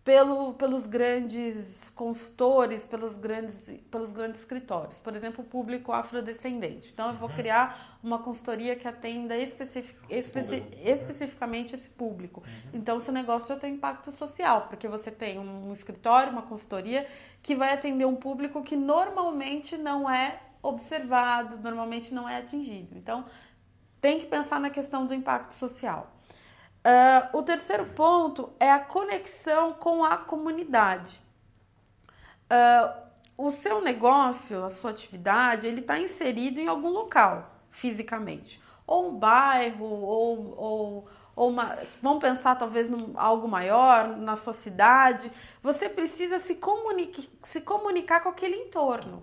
pelo, 0.04 0.52
pelos 0.52 0.84
grandes 0.84 1.90
consultores, 1.96 2.86
pelos 2.86 3.16
grandes, 3.16 3.80
pelos 3.90 4.12
grandes 4.12 4.40
escritórios. 4.40 4.98
Por 4.98 5.16
exemplo, 5.16 5.42
o 5.42 5.48
público 5.48 5.92
afrodescendente. 5.92 6.90
Então, 6.92 7.08
eu 7.08 7.14
vou 7.14 7.30
uhum. 7.30 7.34
criar 7.34 7.98
uma 8.02 8.18
consultoria 8.18 8.76
que 8.76 8.86
atenda 8.86 9.34
especific, 9.36 9.96
especi, 10.10 10.62
especificamente 10.84 11.74
esse 11.74 11.88
público. 11.88 12.42
Uhum. 12.46 12.70
Então, 12.74 13.00
seu 13.00 13.14
negócio 13.14 13.48
já 13.48 13.56
tem 13.58 13.74
impacto 13.74 14.12
social, 14.12 14.62
porque 14.68 14.86
você 14.86 15.10
tem 15.10 15.38
um 15.38 15.72
escritório, 15.72 16.30
uma 16.30 16.42
consultoria 16.42 17.06
que 17.42 17.54
vai 17.54 17.72
atender 17.72 18.04
um 18.04 18.16
público 18.16 18.62
que 18.62 18.76
normalmente 18.76 19.78
não 19.78 20.08
é 20.08 20.38
observado, 20.62 21.56
normalmente 21.62 22.12
não 22.12 22.28
é 22.28 22.36
atingido. 22.36 22.96
Então, 22.96 23.24
tem 24.04 24.20
que 24.20 24.26
pensar 24.26 24.60
na 24.60 24.68
questão 24.68 25.06
do 25.06 25.14
impacto 25.14 25.54
social. 25.54 26.12
Uh, 26.84 27.38
o 27.38 27.42
terceiro 27.42 27.86
ponto 27.86 28.52
é 28.60 28.70
a 28.70 28.78
conexão 28.78 29.70
com 29.70 30.04
a 30.04 30.18
comunidade. 30.18 31.18
Uh, 32.44 33.02
o 33.38 33.50
seu 33.50 33.80
negócio, 33.80 34.62
a 34.62 34.68
sua 34.68 34.90
atividade, 34.90 35.66
ele 35.66 35.80
está 35.80 35.98
inserido 35.98 36.60
em 36.60 36.68
algum 36.68 36.90
local, 36.90 37.50
fisicamente. 37.70 38.60
Ou 38.86 39.08
um 39.08 39.16
bairro, 39.16 39.86
ou, 39.86 40.54
ou, 40.54 41.08
ou 41.34 41.48
uma. 41.48 41.78
Vamos 42.02 42.20
pensar 42.20 42.56
talvez 42.56 42.90
em 42.90 43.14
algo 43.14 43.48
maior, 43.48 44.18
na 44.18 44.36
sua 44.36 44.52
cidade. 44.52 45.32
Você 45.62 45.88
precisa 45.88 46.38
se, 46.38 46.56
comunique, 46.56 47.26
se 47.42 47.62
comunicar 47.62 48.20
com 48.20 48.28
aquele 48.28 48.56
entorno. 48.56 49.22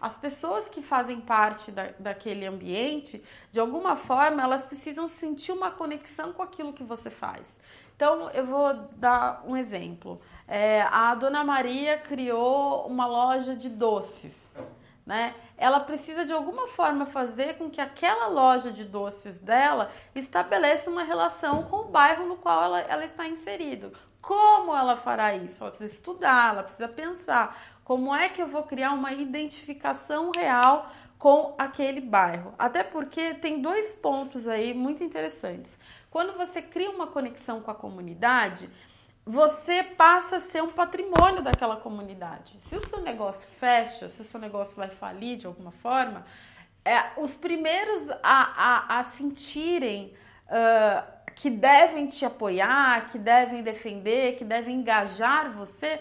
As 0.00 0.16
pessoas 0.16 0.68
que 0.68 0.80
fazem 0.82 1.20
parte 1.20 1.70
da, 1.70 1.90
daquele 1.98 2.46
ambiente, 2.46 3.22
de 3.52 3.60
alguma 3.60 3.96
forma, 3.96 4.42
elas 4.42 4.64
precisam 4.64 5.08
sentir 5.08 5.52
uma 5.52 5.70
conexão 5.70 6.32
com 6.32 6.42
aquilo 6.42 6.72
que 6.72 6.82
você 6.82 7.10
faz. 7.10 7.58
Então, 7.94 8.30
eu 8.30 8.46
vou 8.46 8.72
dar 8.96 9.42
um 9.46 9.54
exemplo. 9.54 10.22
É, 10.48 10.82
a 10.90 11.14
Dona 11.14 11.44
Maria 11.44 11.98
criou 11.98 12.86
uma 12.86 13.06
loja 13.06 13.54
de 13.54 13.68
doces, 13.68 14.56
né? 15.04 15.34
Ela 15.54 15.80
precisa 15.80 16.24
de 16.24 16.32
alguma 16.32 16.66
forma 16.66 17.04
fazer 17.04 17.58
com 17.58 17.68
que 17.68 17.78
aquela 17.78 18.26
loja 18.28 18.72
de 18.72 18.84
doces 18.84 19.38
dela 19.40 19.92
estabeleça 20.14 20.88
uma 20.88 21.02
relação 21.02 21.64
com 21.64 21.80
o 21.80 21.88
bairro 21.88 22.26
no 22.26 22.36
qual 22.36 22.64
ela, 22.64 22.80
ela 22.80 23.04
está 23.04 23.28
inserido. 23.28 23.92
Como 24.22 24.74
ela 24.74 24.96
fará 24.96 25.34
isso? 25.34 25.62
Ela 25.62 25.70
precisa 25.70 25.94
estudar, 25.94 26.54
ela 26.54 26.62
precisa 26.62 26.88
pensar 26.88 27.56
como 27.90 28.14
é 28.14 28.28
que 28.28 28.40
eu 28.40 28.46
vou 28.46 28.62
criar 28.62 28.92
uma 28.92 29.12
identificação 29.12 30.30
real 30.30 30.92
com 31.18 31.56
aquele 31.58 32.00
bairro? 32.00 32.54
Até 32.56 32.84
porque 32.84 33.34
tem 33.34 33.60
dois 33.60 33.90
pontos 33.90 34.46
aí 34.46 34.72
muito 34.72 35.02
interessantes. 35.02 35.76
Quando 36.08 36.38
você 36.38 36.62
cria 36.62 36.88
uma 36.88 37.08
conexão 37.08 37.60
com 37.60 37.68
a 37.68 37.74
comunidade, 37.74 38.70
você 39.26 39.82
passa 39.82 40.36
a 40.36 40.40
ser 40.40 40.62
um 40.62 40.68
patrimônio 40.68 41.42
daquela 41.42 41.78
comunidade. 41.78 42.54
Se 42.60 42.76
o 42.76 42.86
seu 42.86 43.00
negócio 43.00 43.48
fecha, 43.50 44.08
se 44.08 44.20
o 44.20 44.24
seu 44.24 44.38
negócio 44.38 44.76
vai 44.76 44.90
falir 44.90 45.36
de 45.38 45.48
alguma 45.48 45.72
forma, 45.72 46.24
é, 46.84 47.10
os 47.16 47.34
primeiros 47.34 48.08
a, 48.22 48.92
a, 48.92 49.00
a 49.00 49.02
sentirem. 49.02 50.14
Uh, 50.46 51.19
que 51.40 51.48
devem 51.48 52.06
te 52.06 52.22
apoiar, 52.22 53.10
que 53.10 53.18
devem 53.18 53.62
defender, 53.62 54.36
que 54.36 54.44
devem 54.44 54.76
engajar 54.76 55.50
você, 55.50 55.98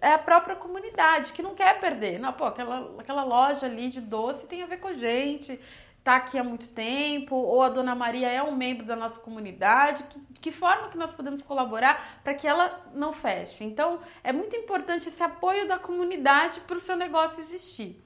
é 0.00 0.14
a 0.14 0.18
própria 0.18 0.56
comunidade 0.56 1.32
que 1.32 1.42
não 1.42 1.54
quer 1.54 1.78
perder. 1.78 2.18
Não, 2.18 2.32
pô, 2.32 2.46
aquela, 2.46 2.96
aquela 2.98 3.22
loja 3.22 3.66
ali 3.66 3.88
de 3.88 4.00
doce 4.00 4.48
tem 4.48 4.64
a 4.64 4.66
ver 4.66 4.78
com 4.78 4.88
a 4.88 4.94
gente, 4.94 5.60
tá 6.02 6.16
aqui 6.16 6.36
há 6.36 6.42
muito 6.42 6.66
tempo, 6.66 7.36
ou 7.36 7.62
a 7.62 7.68
Dona 7.68 7.94
Maria 7.94 8.30
é 8.30 8.42
um 8.42 8.56
membro 8.56 8.84
da 8.84 8.96
nossa 8.96 9.20
comunidade, 9.20 10.02
que, 10.10 10.20
que 10.40 10.50
forma 10.50 10.88
que 10.88 10.98
nós 10.98 11.12
podemos 11.12 11.44
colaborar 11.44 12.20
para 12.24 12.34
que 12.34 12.48
ela 12.48 12.84
não 12.92 13.12
feche? 13.12 13.62
Então, 13.62 14.00
é 14.24 14.32
muito 14.32 14.56
importante 14.56 15.08
esse 15.08 15.22
apoio 15.22 15.68
da 15.68 15.78
comunidade 15.78 16.58
para 16.62 16.76
o 16.76 16.80
seu 16.80 16.96
negócio 16.96 17.40
existir. 17.40 17.96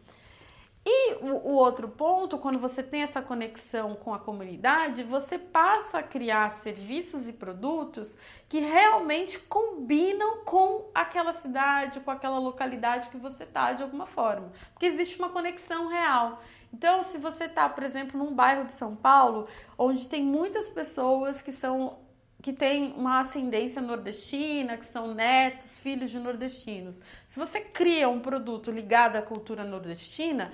E 0.87 1.15
o, 1.15 1.49
o, 1.49 1.53
outro 1.55 1.89
ponto, 1.89 2.37
quando 2.37 2.59
você 2.59 2.83
tem 2.83 3.03
essa 3.03 3.23
conexão 3.23 3.95
com 3.95 4.13
a 4.13 4.19
comunidade, 4.19 5.03
você 5.03 5.39
passa 5.39 5.99
a 5.99 6.03
criar 6.03 6.51
serviços 6.51 7.27
e 7.27 7.33
produtos 7.33 8.19
que 8.51 8.61
realmente 8.61 9.39
combinam 9.39 10.45
com 10.45 10.91
aquela 10.95 11.33
cidade, 11.33 12.01
com 12.01 12.11
aquela 12.11 12.39
localidade 12.39 13.09
que 13.09 13.17
você 13.17 13.45
está 13.45 13.73
de 13.73 13.83
alguma 13.83 14.05
forma. 14.05 14.53
Porque 14.75 14.85
existe 14.85 15.19
uma 15.19 15.31
conexão 15.31 15.89
real. 15.89 16.43
Então, 16.71 17.03
se 17.03 17.17
você 17.17 17.45
está, 17.45 17.67
por 17.67 17.83
exemplo, 17.83 18.19
num 18.19 18.35
bairro 18.35 18.67
de 18.67 18.73
São 18.73 18.95
Paulo, 18.95 19.49
onde 19.79 20.07
tem 20.07 20.23
muitas 20.23 20.69
pessoas 20.69 21.41
que 21.41 21.53
são 21.53 21.99
que 22.43 22.53
têm 22.53 22.93
uma 22.93 23.21
ascendência 23.21 23.81
nordestina, 23.81 24.77
que 24.77 24.85
são 24.85 25.15
netos, 25.15 25.79
filhos 25.79 26.11
de 26.11 26.19
nordestinos. 26.19 27.01
Se 27.27 27.39
você 27.39 27.59
cria 27.59 28.07
um 28.07 28.21
produto 28.21 28.71
ligado 28.71 29.17
à 29.17 29.23
cultura 29.23 29.65
nordestina, 29.65 30.53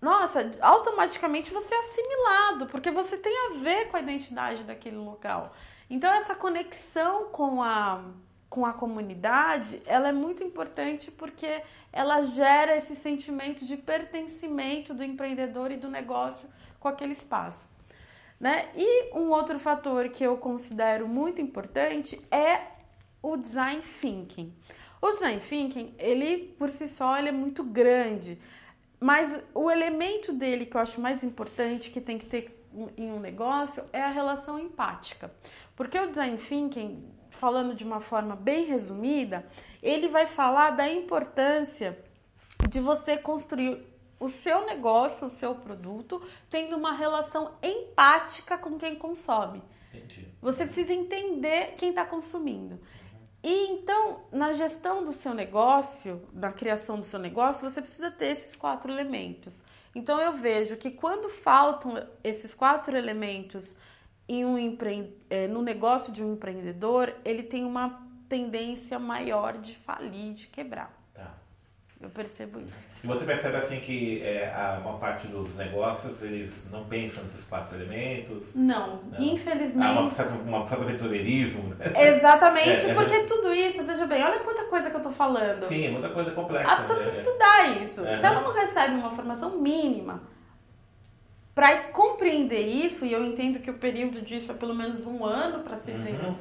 nossa, 0.00 0.50
automaticamente 0.60 1.52
você 1.52 1.74
é 1.74 1.78
assimilado, 1.78 2.66
porque 2.66 2.90
você 2.90 3.16
tem 3.16 3.32
a 3.48 3.54
ver 3.58 3.88
com 3.88 3.96
a 3.96 4.00
identidade 4.00 4.64
daquele 4.64 4.96
local. 4.96 5.54
Então 5.88 6.10
essa 6.12 6.34
conexão 6.34 7.26
com 7.26 7.62
a 7.62 8.02
com 8.50 8.66
a 8.66 8.72
comunidade, 8.72 9.80
ela 9.86 10.08
é 10.08 10.12
muito 10.12 10.42
importante 10.42 11.08
porque 11.12 11.62
ela 11.92 12.20
gera 12.20 12.76
esse 12.76 12.96
sentimento 12.96 13.64
de 13.64 13.76
pertencimento 13.76 14.92
do 14.92 15.04
empreendedor 15.04 15.70
e 15.70 15.76
do 15.76 15.88
negócio 15.88 16.48
com 16.80 16.88
aquele 16.88 17.12
espaço. 17.12 17.68
Né? 18.40 18.68
E 18.74 19.16
um 19.16 19.30
outro 19.30 19.60
fator 19.60 20.08
que 20.08 20.24
eu 20.24 20.36
considero 20.36 21.06
muito 21.06 21.40
importante 21.40 22.20
é 22.28 22.62
o 23.22 23.36
design 23.36 23.80
thinking. 24.00 24.52
O 25.00 25.12
design 25.12 25.40
thinking, 25.40 25.94
ele 25.96 26.52
por 26.58 26.70
si 26.70 26.88
só, 26.88 27.16
ele 27.16 27.28
é 27.28 27.32
muito 27.32 27.62
grande. 27.62 28.36
Mas 29.00 29.42
o 29.54 29.70
elemento 29.70 30.32
dele 30.32 30.66
que 30.66 30.76
eu 30.76 30.80
acho 30.80 31.00
mais 31.00 31.24
importante, 31.24 31.90
que 31.90 32.00
tem 32.00 32.18
que 32.18 32.26
ter 32.26 32.68
em 32.96 33.10
um 33.10 33.18
negócio 33.18 33.84
é 33.92 34.02
a 34.02 34.10
relação 34.10 34.58
empática. 34.58 35.32
Porque 35.74 35.98
o 35.98 36.08
design 36.08 36.36
thinking, 36.36 37.10
falando 37.30 37.74
de 37.74 37.82
uma 37.82 38.00
forma 38.00 38.36
bem 38.36 38.64
resumida, 38.66 39.46
ele 39.82 40.08
vai 40.08 40.26
falar 40.26 40.72
da 40.72 40.86
importância 40.86 41.98
de 42.68 42.78
você 42.78 43.16
construir 43.16 43.82
o 44.20 44.28
seu 44.28 44.66
negócio, 44.66 45.26
o 45.26 45.30
seu 45.30 45.54
produto, 45.54 46.22
tendo 46.50 46.76
uma 46.76 46.92
relação 46.92 47.54
empática 47.62 48.58
com 48.58 48.78
quem 48.78 48.94
consome. 48.96 49.62
Entendi. 49.88 50.28
Você 50.42 50.66
precisa 50.66 50.92
entender 50.92 51.74
quem 51.78 51.88
está 51.88 52.04
consumindo. 52.04 52.78
E 53.42 53.72
então, 53.72 54.24
na 54.30 54.52
gestão 54.52 55.04
do 55.04 55.12
seu 55.12 55.32
negócio, 55.32 56.22
na 56.32 56.52
criação 56.52 57.00
do 57.00 57.06
seu 57.06 57.18
negócio, 57.18 57.68
você 57.68 57.80
precisa 57.80 58.10
ter 58.10 58.26
esses 58.26 58.54
quatro 58.54 58.92
elementos. 58.92 59.62
Então, 59.94 60.20
eu 60.20 60.36
vejo 60.36 60.76
que 60.76 60.90
quando 60.90 61.28
faltam 61.28 62.06
esses 62.22 62.54
quatro 62.54 62.96
elementos 62.96 63.78
em 64.28 64.44
um 64.44 64.58
empre... 64.58 65.16
É, 65.30 65.48
no 65.48 65.62
negócio 65.62 66.12
de 66.12 66.22
um 66.22 66.34
empreendedor, 66.34 67.14
ele 67.24 67.42
tem 67.42 67.64
uma 67.64 68.06
tendência 68.28 68.98
maior 68.98 69.58
de 69.58 69.74
falir, 69.74 70.34
de 70.34 70.46
quebrar. 70.46 70.99
Eu 72.02 72.08
percebo 72.08 72.60
isso. 72.60 73.04
E 73.04 73.06
você 73.06 73.26
percebe 73.26 73.58
assim 73.58 73.78
que 73.78 74.22
é, 74.22 74.50
uma 74.82 74.96
parte 74.96 75.26
dos 75.26 75.54
negócios 75.54 76.22
eles 76.22 76.66
não 76.72 76.84
pensam 76.84 77.22
nesses 77.22 77.44
quatro 77.44 77.76
elementos? 77.76 78.54
Não, 78.54 79.02
não. 79.02 79.20
infelizmente. 79.20 79.86
Há 79.86 80.00
uma 80.00 80.10
certa, 80.10 80.32
uma 80.32 80.66
certa 80.66 80.84
aventureirismo. 80.84 81.74
Né? 81.74 81.92
Exatamente, 82.16 82.86
é, 82.86 82.90
é, 82.90 82.94
porque 82.94 83.24
tudo 83.24 83.52
isso, 83.52 83.84
veja 83.84 84.06
bem, 84.06 84.24
olha 84.24 84.38
quanta 84.38 84.64
coisa 84.64 84.88
que 84.88 84.96
eu 84.96 85.00
estou 85.00 85.12
falando. 85.12 85.62
Sim, 85.62 85.90
muita 85.90 86.08
coisa 86.08 86.30
complexa. 86.30 86.70
A 86.70 86.76
pessoa 86.76 87.00
precisa 87.00 87.18
estudar 87.20 87.82
isso. 87.82 88.02
Se 88.02 88.26
ela 88.26 88.40
não 88.40 88.54
recebe 88.54 88.94
uma 88.94 89.10
formação 89.10 89.58
mínima 89.58 90.22
para 91.54 91.76
compreender 91.92 92.66
isso, 92.66 93.04
e 93.04 93.12
eu 93.12 93.22
entendo 93.26 93.58
que 93.58 93.70
o 93.70 93.74
período 93.74 94.22
disso 94.22 94.52
é 94.52 94.54
pelo 94.54 94.74
menos 94.74 95.06
um 95.06 95.22
ano 95.22 95.62
para 95.62 95.76
se 95.76 95.90
uhum. 95.90 96.34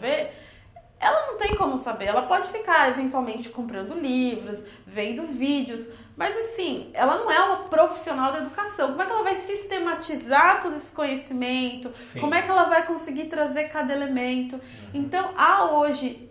Ela 1.00 1.28
não 1.28 1.38
tem 1.38 1.56
como 1.56 1.78
saber. 1.78 2.06
Ela 2.06 2.24
pode 2.24 2.48
ficar 2.50 2.90
eventualmente 2.90 3.50
comprando 3.50 3.94
livros, 3.94 4.66
vendo 4.86 5.28
vídeos, 5.28 5.90
mas 6.18 6.38
assim, 6.38 6.92
ela 6.94 7.18
não 7.18 7.32
é 7.32 7.40
uma 7.42 7.58
profissional 7.70 8.34
da 8.34 8.40
educação. 8.40 8.90
Como 8.90 9.02
é 9.02 9.06
que 9.06 9.12
ela 9.12 9.24
vai 9.24 9.36
sistematizar 9.36 10.62
todo 10.62 10.76
esse 10.76 10.94
conhecimento? 10.94 11.92
Sim. 11.98 12.20
Como 12.20 12.36
é 12.36 12.42
que 12.42 12.52
ela 12.52 12.66
vai 12.66 12.86
conseguir 12.86 13.26
trazer 13.26 13.70
cada 13.70 13.94
elemento? 13.94 14.56
Uhum. 14.56 14.62
Então, 14.94 15.32
há 15.38 15.72
hoje 15.72 16.30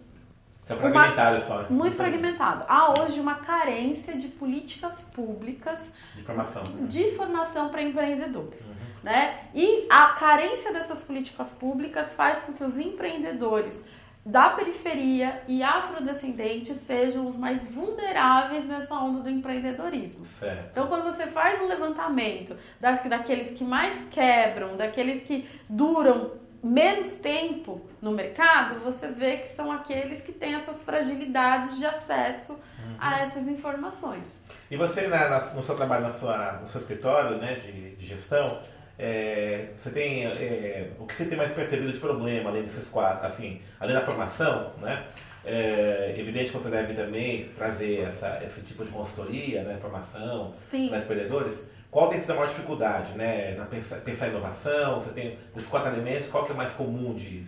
é 0.69 0.77
fragmentado 0.77 1.41
só. 1.41 1.63
Né? 1.63 1.67
Muito 1.71 1.97
fragmentado. 1.97 2.65
Há 2.69 3.01
hoje 3.01 3.19
uma 3.19 3.37
carência 3.37 4.19
de 4.19 4.29
políticas 4.29 5.11
públicas 5.15 5.95
de 6.15 6.23
formação, 6.23 6.63
de 6.87 7.11
formação 7.13 7.71
para 7.71 7.83
empreendedores. 7.83 8.69
Uhum. 8.69 8.77
Né? 9.05 9.45
E 9.55 9.87
a 9.89 10.09
carência 10.09 10.71
dessas 10.71 11.05
políticas 11.05 11.55
públicas 11.55 12.13
faz 12.13 12.41
com 12.41 12.53
que 12.53 12.63
os 12.63 12.79
empreendedores 12.79 13.87
da 14.25 14.51
periferia 14.51 15.43
e 15.49 15.63
afrodescendentes 15.63 16.79
sejam 16.79 17.27
os 17.27 17.37
mais 17.37 17.71
vulneráveis 17.71 18.69
nessa 18.69 18.95
onda 18.95 19.21
do 19.21 19.31
empreendedorismo. 19.31 20.27
Certo. 20.27 20.69
Então, 20.71 20.87
quando 20.87 21.05
você 21.05 21.27
faz 21.29 21.61
um 21.63 21.67
levantamento 21.67 22.57
da, 22.81 22.93
daqueles 22.93 23.53
que 23.53 23.65
mais 23.65 24.07
quebram, 24.11 24.77
daqueles 24.77 25.23
que 25.23 25.49
duram 25.69 26.33
menos 26.63 27.19
tempo 27.19 27.89
no 28.03 28.11
mercado, 28.11 28.81
você 28.81 29.09
vê 29.09 29.39
que 29.39 29.49
são 29.49 29.71
aqueles 29.71 30.23
que 30.23 30.33
têm 30.33 30.55
essas 30.55 30.83
fragilidades 30.83 31.79
de 31.79 31.87
acesso 31.87 32.53
uhum. 32.53 32.97
a 32.99 33.21
essas 33.21 33.47
informações. 33.47 34.45
E 34.71 34.77
você, 34.77 35.07
na, 35.07 35.29
na, 35.29 35.41
no 35.55 35.63
seu 35.63 35.77
trabalho, 35.77 36.03
na 36.03 36.11
sua, 36.11 36.55
no 36.55 36.67
seu 36.67 36.81
escritório 36.81 37.39
né, 37.39 37.55
de, 37.57 37.97
de 37.97 38.07
gestão, 38.07 38.61
é, 38.99 39.69
você 39.77 39.91
tem 39.91 40.27
é, 40.27 40.91
o 40.99 41.07
que 41.07 41.15
você 41.15 41.27
tem 41.27 41.39
mais 41.39 41.53
percebido 41.53 41.93
de 41.93 42.01
problema 42.01 42.51
além 42.51 42.63
desses 42.63 42.89
quatro, 42.89 43.27
assim, 43.27 43.61
além 43.79 43.95
da 43.95 44.05
formação, 44.05 44.73
né? 44.81 45.07
É 45.45 46.15
evidente 46.19 46.51
que 46.51 46.59
você 46.59 46.69
deve 46.69 46.93
também 46.95 47.49
trazer 47.57 48.01
essa, 48.01 48.43
esse 48.45 48.63
tipo 48.63 48.85
de 48.85 48.91
consultoria, 48.91 49.63
né, 49.63 49.79
formação 49.81 50.53
para 50.89 50.99
empreendedores. 50.99 51.71
Qual 51.91 52.09
tem 52.11 52.19
sido 52.19 52.33
a 52.33 52.35
maior 52.35 52.49
dificuldade, 52.49 53.17
né, 53.17 53.55
na 53.57 53.65
pensar, 53.65 54.01
pensar 54.01 54.27
em 54.27 54.31
inovação? 54.31 55.01
Você 55.01 55.11
tem 55.13 55.39
os 55.55 55.67
quatro 55.67 55.91
elementos, 55.91 56.29
qual 56.29 56.45
que 56.45 56.53
é 56.53 56.55
mais 56.55 56.73
comum 56.73 57.15
de 57.15 57.47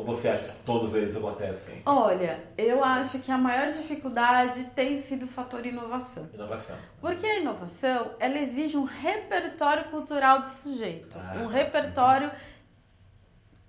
ou 0.00 0.06
você 0.06 0.30
acha 0.30 0.44
que 0.44 0.64
todos 0.64 0.94
eles 0.94 1.14
acontecem? 1.14 1.82
Olha, 1.84 2.42
eu 2.56 2.82
acho 2.82 3.18
que 3.18 3.30
a 3.30 3.36
maior 3.36 3.70
dificuldade 3.70 4.64
tem 4.74 4.98
sido 4.98 5.26
o 5.26 5.28
fator 5.28 5.64
inovação. 5.66 6.26
Inovação. 6.32 6.76
Porque 7.02 7.26
a 7.26 7.38
inovação, 7.38 8.12
ela 8.18 8.38
exige 8.38 8.78
um 8.78 8.84
repertório 8.84 9.84
cultural 9.90 10.42
do 10.42 10.50
sujeito. 10.50 11.18
Ah, 11.18 11.40
um 11.42 11.46
repertório 11.46 12.28
uhum. 12.28 12.34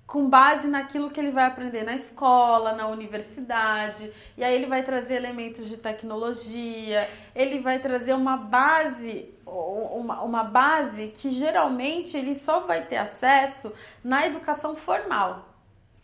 com 0.08 0.30
base 0.30 0.70
naquilo 0.70 1.12
que 1.12 1.20
ele 1.20 1.32
vai 1.32 1.44
aprender 1.44 1.84
na 1.84 1.96
escola, 1.96 2.72
na 2.72 2.88
universidade. 2.88 4.10
E 4.38 4.44
aí 4.44 4.56
ele 4.56 4.68
vai 4.68 4.84
trazer 4.84 5.16
elementos 5.16 5.68
de 5.68 5.76
tecnologia, 5.76 7.10
ele 7.36 7.60
vai 7.60 7.80
trazer 7.80 8.14
uma 8.14 8.38
base 8.38 9.34
uma, 9.46 10.22
uma 10.22 10.44
base 10.46 11.08
que 11.10 11.30
geralmente 11.30 12.16
ele 12.16 12.36
só 12.36 12.62
vai 12.62 12.86
ter 12.86 12.96
acesso 12.96 13.74
na 14.02 14.26
educação 14.26 14.78
formal. 14.78 15.51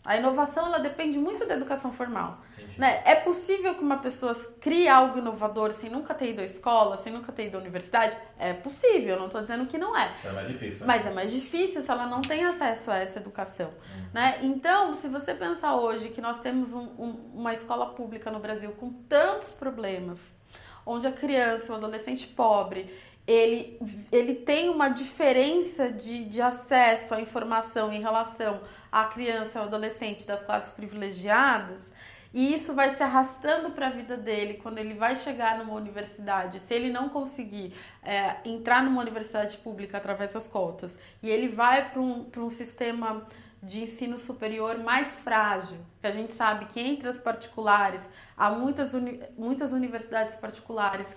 A 0.07 0.15
inovação 0.15 0.67
ela 0.67 0.79
depende 0.79 1.17
muito 1.17 1.45
da 1.45 1.53
educação 1.53 1.91
formal. 1.91 2.39
Né? 2.77 3.01
É 3.03 3.13
possível 3.15 3.75
que 3.75 3.81
uma 3.81 3.97
pessoa 3.97 4.33
crie 4.61 4.87
algo 4.87 5.17
inovador 5.17 5.73
sem 5.73 5.89
nunca 5.89 6.13
ter 6.13 6.29
ido 6.29 6.39
à 6.39 6.45
escola, 6.45 6.95
sem 6.95 7.11
nunca 7.11 7.29
ter 7.33 7.47
ido 7.47 7.57
à 7.57 7.59
universidade? 7.59 8.15
É 8.39 8.53
possível, 8.53 9.19
não 9.19 9.25
estou 9.25 9.41
dizendo 9.41 9.65
que 9.65 9.77
não 9.77 9.97
é. 9.97 10.09
É 10.23 10.31
mais 10.31 10.47
difícil. 10.47 10.87
Né? 10.87 10.93
Mas 10.93 11.05
é 11.05 11.11
mais 11.11 11.29
difícil 11.29 11.81
se 11.81 11.91
ela 11.91 12.07
não 12.07 12.21
tem 12.21 12.45
acesso 12.45 12.89
a 12.89 12.97
essa 12.97 13.19
educação. 13.19 13.67
Uhum. 13.67 14.05
Né? 14.13 14.39
Então, 14.43 14.95
se 14.95 15.09
você 15.09 15.33
pensar 15.33 15.75
hoje 15.75 16.07
que 16.09 16.21
nós 16.21 16.39
temos 16.39 16.71
um, 16.71 16.87
um, 16.97 17.31
uma 17.33 17.53
escola 17.53 17.87
pública 17.87 18.31
no 18.31 18.39
Brasil 18.39 18.71
com 18.79 18.93
tantos 19.09 19.53
problemas, 19.55 20.37
onde 20.85 21.05
a 21.05 21.11
criança, 21.11 21.73
o 21.73 21.75
adolescente 21.75 22.27
pobre, 22.27 22.89
ele, 23.27 23.77
ele 24.09 24.35
tem 24.35 24.69
uma 24.69 24.87
diferença 24.87 25.91
de, 25.91 26.23
de 26.23 26.41
acesso 26.41 27.13
à 27.13 27.19
informação 27.19 27.91
em 27.91 27.99
relação 27.99 28.61
à 28.91 29.05
criança 29.05 29.59
ao 29.59 29.65
adolescente 29.65 30.25
das 30.25 30.45
classes 30.45 30.71
privilegiadas, 30.73 31.91
e 32.33 32.53
isso 32.53 32.73
vai 32.73 32.93
se 32.93 33.01
arrastando 33.01 33.71
para 33.71 33.87
a 33.87 33.89
vida 33.89 34.17
dele 34.17 34.55
quando 34.55 34.77
ele 34.77 34.93
vai 34.93 35.15
chegar 35.15 35.57
numa 35.57 35.73
universidade. 35.73 36.59
Se 36.59 36.73
ele 36.73 36.91
não 36.91 37.09
conseguir 37.09 37.73
é, 38.03 38.37
entrar 38.45 38.83
numa 38.83 39.01
universidade 39.01 39.57
pública 39.57 39.97
através 39.97 40.33
das 40.33 40.47
cotas 40.47 40.99
e 41.23 41.29
ele 41.29 41.47
vai 41.47 41.89
para 41.89 42.01
um, 42.01 42.29
um 42.37 42.49
sistema 42.49 43.25
de 43.63 43.81
ensino 43.81 44.19
superior 44.19 44.77
mais 44.77 45.21
frágil, 45.21 45.79
que 45.99 46.07
a 46.07 46.11
gente 46.11 46.33
sabe 46.33 46.65
que 46.65 46.79
entre 46.79 47.07
as 47.07 47.19
particulares 47.19 48.11
há 48.37 48.51
muitas, 48.51 48.93
uni 48.93 49.19
muitas 49.37 49.71
universidades 49.71 50.35
particulares 50.35 51.15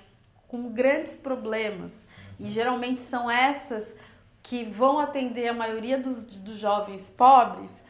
com 0.48 0.70
grandes 0.72 1.16
problemas 1.16 2.06
e 2.38 2.48
geralmente 2.48 3.02
são 3.02 3.30
essas 3.30 3.98
que 4.42 4.64
vão 4.64 4.98
atender 4.98 5.48
a 5.48 5.52
maioria 5.52 5.98
dos, 5.98 6.26
dos 6.26 6.58
jovens 6.58 7.10
pobres. 7.10 7.84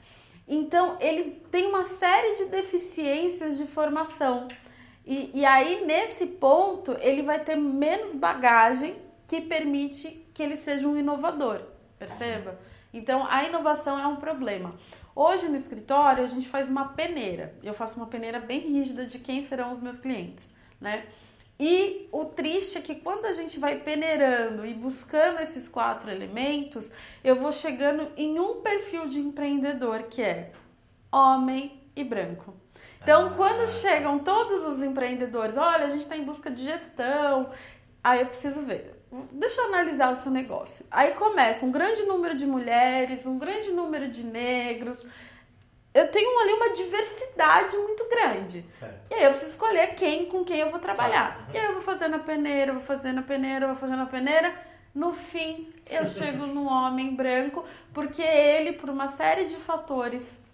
Então, 0.47 0.97
ele 1.01 1.43
tem 1.51 1.67
uma 1.67 1.85
série 1.85 2.37
de 2.37 2.45
deficiências 2.47 3.57
de 3.57 3.67
formação. 3.67 4.49
E, 5.07 5.31
e 5.33 5.45
aí, 5.45 5.85
nesse 5.87 6.27
ponto, 6.27 6.97
ele 7.01 7.23
vai 7.23 7.41
ter 7.41 7.57
menos 7.57 8.17
bagagem 8.17 8.97
que 9.27 9.41
permite 9.41 10.27
que 10.35 10.43
ele 10.43 10.57
seja 10.57 10.89
um 10.89 10.97
inovador. 10.97 11.63
Perceba? 11.99 12.59
Então, 12.93 13.27
a 13.29 13.45
inovação 13.45 13.99
é 13.99 14.07
um 14.07 14.17
problema. 14.17 14.75
Hoje 15.15 15.49
no 15.49 15.57
escritório, 15.57 16.25
a 16.25 16.29
gente 16.29 16.49
faz 16.49 16.71
uma 16.71 16.89
peneira. 16.89 17.55
Eu 17.63 17.75
faço 17.75 17.97
uma 17.97 18.07
peneira 18.07 18.41
bem 18.41 18.61
rígida 18.61 19.05
de 19.05 19.19
quem 19.19 19.45
serão 19.45 19.73
os 19.73 19.81
meus 19.81 19.99
clientes, 19.99 20.53
né? 20.81 21.07
E 21.63 22.09
o 22.11 22.25
triste 22.25 22.79
é 22.79 22.81
que 22.81 22.95
quando 22.95 23.27
a 23.27 23.35
gente 23.35 23.61
vai 23.61 23.79
peneirando 23.79 24.65
e 24.65 24.73
buscando 24.73 25.43
esses 25.43 25.69
quatro 25.69 26.11
elementos, 26.11 26.91
eu 27.23 27.37
vou 27.37 27.53
chegando 27.53 28.11
em 28.17 28.41
um 28.41 28.63
perfil 28.63 29.07
de 29.07 29.19
empreendedor 29.19 30.05
que 30.05 30.23
é 30.23 30.53
homem 31.13 31.79
e 31.95 32.03
branco. 32.03 32.55
Então, 33.03 33.27
ah, 33.27 33.35
quando 33.37 33.69
chegam 33.69 34.21
todos 34.21 34.65
os 34.65 34.83
empreendedores, 34.83 35.59
olha, 35.59 35.85
a 35.85 35.91
gente 35.91 36.01
está 36.01 36.17
em 36.17 36.25
busca 36.25 36.51
de 36.51 36.65
gestão, 36.65 37.51
aí 38.03 38.21
eu 38.21 38.27
preciso 38.27 38.63
ver. 38.63 38.95
Deixa 39.31 39.61
eu 39.61 39.67
analisar 39.67 40.15
o 40.15 40.17
seu 40.17 40.33
negócio. 40.33 40.87
Aí 40.91 41.13
começa 41.13 41.67
um 41.67 41.71
grande 41.71 42.05
número 42.05 42.35
de 42.39 42.47
mulheres, 42.47 43.27
um 43.27 43.39
grande 43.39 43.71
número 43.71 44.09
de 44.09 44.25
negros, 44.25 45.07
eu 45.93 46.09
tenho 46.09 46.41
ali 46.41 46.53
uma 46.53 46.71
diversidade 46.71 47.77
muito 47.77 48.09
grande. 48.09 48.65
Certo. 48.71 49.11
E 49.11 49.15
aí 49.15 49.25
eu 49.25 49.31
preciso 49.31 49.53
escolher 49.53 49.95
quem 49.97 50.27
com 50.27 50.45
quem 50.45 50.61
eu 50.61 50.71
vou 50.71 50.79
trabalhar. 50.79 51.39
Uhum. 51.39 51.55
E 51.55 51.59
aí 51.59 51.65
eu 51.67 51.73
vou 51.75 51.83
fazendo 51.83 52.17
a 52.17 52.19
peneira, 52.21 52.73
vou 52.73 52.83
fazendo 52.83 53.19
a 53.19 53.23
peneira, 53.23 53.67
vou 53.67 53.77
fazendo 53.77 54.03
a 54.03 54.07
peneira. 54.07 54.55
No 54.95 55.13
fim, 55.15 55.73
eu 55.89 56.07
chego 56.11 56.47
no 56.47 56.67
homem 56.67 57.15
branco, 57.15 57.65
porque 57.93 58.23
ele, 58.23 58.73
por 58.73 58.89
uma 58.89 59.09
série 59.09 59.47
de 59.47 59.57
fatores 59.57 60.45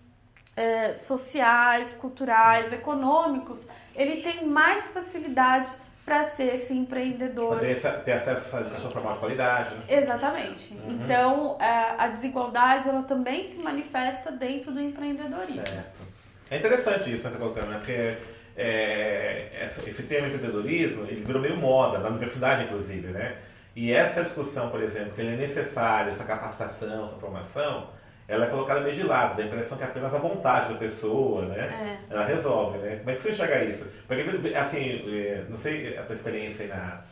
é, 0.56 0.94
sociais, 0.94 1.98
culturais, 1.98 2.72
econômicos, 2.72 3.68
ele 3.94 4.22
tem 4.22 4.46
mais 4.46 4.90
facilidade 4.90 5.70
para 6.06 6.24
ser 6.24 6.54
esse 6.54 6.72
empreendedor. 6.72 7.58
Ter, 7.58 7.74
ter, 8.04 8.12
acesso 8.12 8.30
a 8.54 8.60
essa 8.60 8.60
educação 8.60 8.90
formal 8.92 9.14
de 9.14 9.18
qualidade. 9.18 9.74
Né? 9.74 9.82
Exatamente. 9.88 10.74
Uhum. 10.74 11.00
Então, 11.02 11.56
a, 11.58 12.04
a, 12.04 12.08
desigualdade 12.08 12.88
ela 12.88 13.02
também 13.02 13.48
se 13.48 13.58
manifesta 13.58 14.30
dentro 14.30 14.70
do 14.70 14.80
empreendedorismo. 14.80 15.66
Certo. 15.66 16.06
É 16.48 16.58
interessante 16.58 17.12
isso 17.12 17.16
que 17.16 17.16
você 17.22 17.26
está 17.26 17.38
colocando, 17.40 17.70
né? 17.70 17.78
Porque 17.78 18.16
é, 18.56 19.66
esse 19.84 20.04
tema 20.04 20.28
empreendedorismo 20.28 21.04
ele 21.06 21.20
virou 21.22 21.42
meio 21.42 21.56
moda, 21.56 21.98
na 21.98 22.08
universidade 22.08 22.62
inclusive, 22.62 23.08
né? 23.08 23.38
E 23.74 23.92
essa 23.92 24.22
discussão, 24.22 24.70
por 24.70 24.80
exemplo, 24.80 25.10
que 25.10 25.20
ele 25.20 25.34
é 25.34 25.36
necessária, 25.36 26.10
essa 26.10 26.24
capacitação, 26.24 27.06
essa 27.06 27.16
formação, 27.16 27.90
ela 28.28 28.46
é 28.46 28.50
colocada 28.50 28.80
meio 28.80 28.96
de 28.96 29.04
lado, 29.04 29.36
dá 29.36 29.42
a 29.42 29.46
impressão 29.46 29.78
que 29.78 29.84
é 29.84 29.86
apenas 29.86 30.12
a 30.12 30.18
vontade 30.18 30.72
da 30.72 30.78
pessoa, 30.78 31.46
né? 31.46 31.98
É. 32.08 32.12
Ela 32.12 32.24
resolve, 32.24 32.78
né? 32.78 32.96
Como 32.96 33.10
é 33.10 33.14
que 33.14 33.22
você 33.22 33.30
enxerga 33.30 33.64
isso? 33.64 33.88
Porque, 34.06 34.54
assim, 34.54 35.04
é, 35.16 35.44
não 35.48 35.56
sei 35.56 35.96
a 35.96 36.02
tua 36.02 36.16
experiência 36.16 36.64
aí 36.64 36.68
na... 36.68 37.02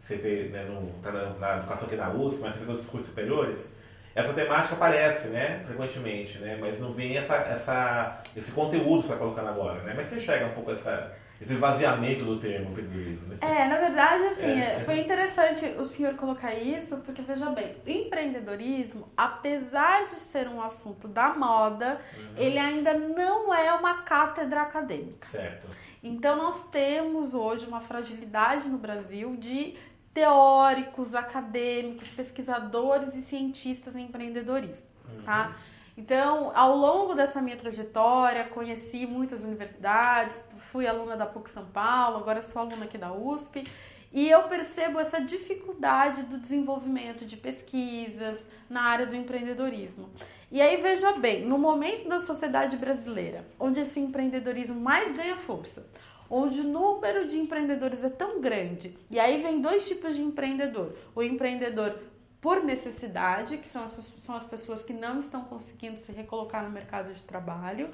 Você 0.00 0.16
vê 0.16 0.48
né, 0.50 0.64
no, 0.64 0.90
tá 1.02 1.10
na, 1.10 1.30
na, 1.30 1.56
educação 1.58 1.86
aqui 1.86 1.96
na 1.96 2.10
USP, 2.10 2.42
mas 2.42 2.52
você 2.52 2.58
fez 2.58 2.68
outros 2.68 2.88
cursos 2.88 3.08
superiores, 3.08 3.72
essa 4.14 4.32
temática 4.32 4.74
aparece, 4.74 5.28
né? 5.28 5.62
Frequentemente, 5.66 6.38
né? 6.38 6.56
Mas 6.60 6.78
não 6.78 6.92
vem 6.92 7.16
essa, 7.16 7.34
essa, 7.36 8.22
esse 8.36 8.52
conteúdo 8.52 9.00
que 9.00 9.06
você 9.06 9.12
está 9.12 9.16
colocando 9.16 9.48
agora, 9.48 9.80
né? 9.82 9.92
Mas 9.96 10.08
você 10.08 10.16
enxerga 10.16 10.46
um 10.46 10.52
pouco 10.52 10.72
essa 10.72 11.12
esse 11.44 11.52
esvaziamento 11.52 12.24
do 12.24 12.38
termo 12.38 12.70
empreendedorismo. 12.70 13.28
Né? 13.28 13.38
É, 13.40 13.68
na 13.68 13.76
verdade, 13.76 14.24
assim, 14.28 14.60
é. 14.60 14.80
foi 14.80 14.98
interessante 14.98 15.66
o 15.78 15.84
senhor 15.84 16.14
colocar 16.14 16.54
isso, 16.54 17.02
porque 17.02 17.20
veja 17.20 17.50
bem, 17.50 17.76
empreendedorismo, 17.86 19.08
apesar 19.14 20.06
de 20.06 20.16
ser 20.16 20.48
um 20.48 20.62
assunto 20.62 21.06
da 21.06 21.34
moda, 21.34 22.00
uhum. 22.16 22.34
ele 22.38 22.58
ainda 22.58 22.94
não 22.94 23.52
é 23.52 23.72
uma 23.74 24.02
cátedra 24.02 24.62
acadêmica. 24.62 25.28
Certo. 25.28 25.68
Então 26.02 26.36
nós 26.36 26.68
temos 26.70 27.34
hoje 27.34 27.66
uma 27.66 27.80
fragilidade 27.80 28.66
no 28.68 28.78
Brasil 28.78 29.36
de 29.36 29.74
teóricos, 30.14 31.14
acadêmicos, 31.14 32.08
pesquisadores 32.08 33.14
e 33.14 33.22
cientistas 33.22 33.96
em 33.96 34.04
empreendedorismo, 34.04 34.86
uhum. 35.10 35.22
tá? 35.22 35.56
Então, 35.96 36.50
ao 36.54 36.76
longo 36.76 37.14
dessa 37.14 37.40
minha 37.40 37.56
trajetória, 37.56 38.44
conheci 38.44 39.06
muitas 39.06 39.44
universidades, 39.44 40.44
fui 40.58 40.86
aluna 40.86 41.16
da 41.16 41.24
PUC 41.24 41.48
São 41.48 41.66
Paulo, 41.66 42.16
agora 42.16 42.42
sou 42.42 42.62
aluna 42.62 42.84
aqui 42.84 42.98
da 42.98 43.12
USP, 43.12 43.64
e 44.12 44.28
eu 44.28 44.42
percebo 44.44 44.98
essa 44.98 45.20
dificuldade 45.20 46.22
do 46.22 46.38
desenvolvimento 46.38 47.24
de 47.24 47.36
pesquisas 47.36 48.48
na 48.68 48.82
área 48.82 49.06
do 49.06 49.14
empreendedorismo. 49.14 50.10
E 50.50 50.60
aí 50.60 50.80
veja 50.80 51.12
bem, 51.12 51.44
no 51.44 51.58
momento 51.58 52.08
da 52.08 52.20
sociedade 52.20 52.76
brasileira, 52.76 53.44
onde 53.58 53.80
esse 53.80 54.00
empreendedorismo 54.00 54.80
mais 54.80 55.14
ganha 55.16 55.36
força, 55.36 55.92
onde 56.30 56.60
o 56.60 56.64
número 56.64 57.26
de 57.26 57.38
empreendedores 57.38 58.02
é 58.02 58.08
tão 58.08 58.40
grande, 58.40 58.96
e 59.10 59.18
aí 59.18 59.42
vem 59.42 59.60
dois 59.60 59.86
tipos 59.86 60.16
de 60.16 60.22
empreendedor: 60.22 60.96
o 61.14 61.22
empreendedor 61.22 61.98
por 62.44 62.62
necessidade, 62.62 63.56
que 63.56 63.66
são, 63.66 63.86
essas, 63.86 64.04
são 64.22 64.36
as 64.36 64.44
pessoas 64.44 64.82
que 64.82 64.92
não 64.92 65.18
estão 65.18 65.44
conseguindo 65.44 65.96
se 65.96 66.12
recolocar 66.12 66.62
no 66.62 66.68
mercado 66.68 67.10
de 67.10 67.22
trabalho. 67.22 67.88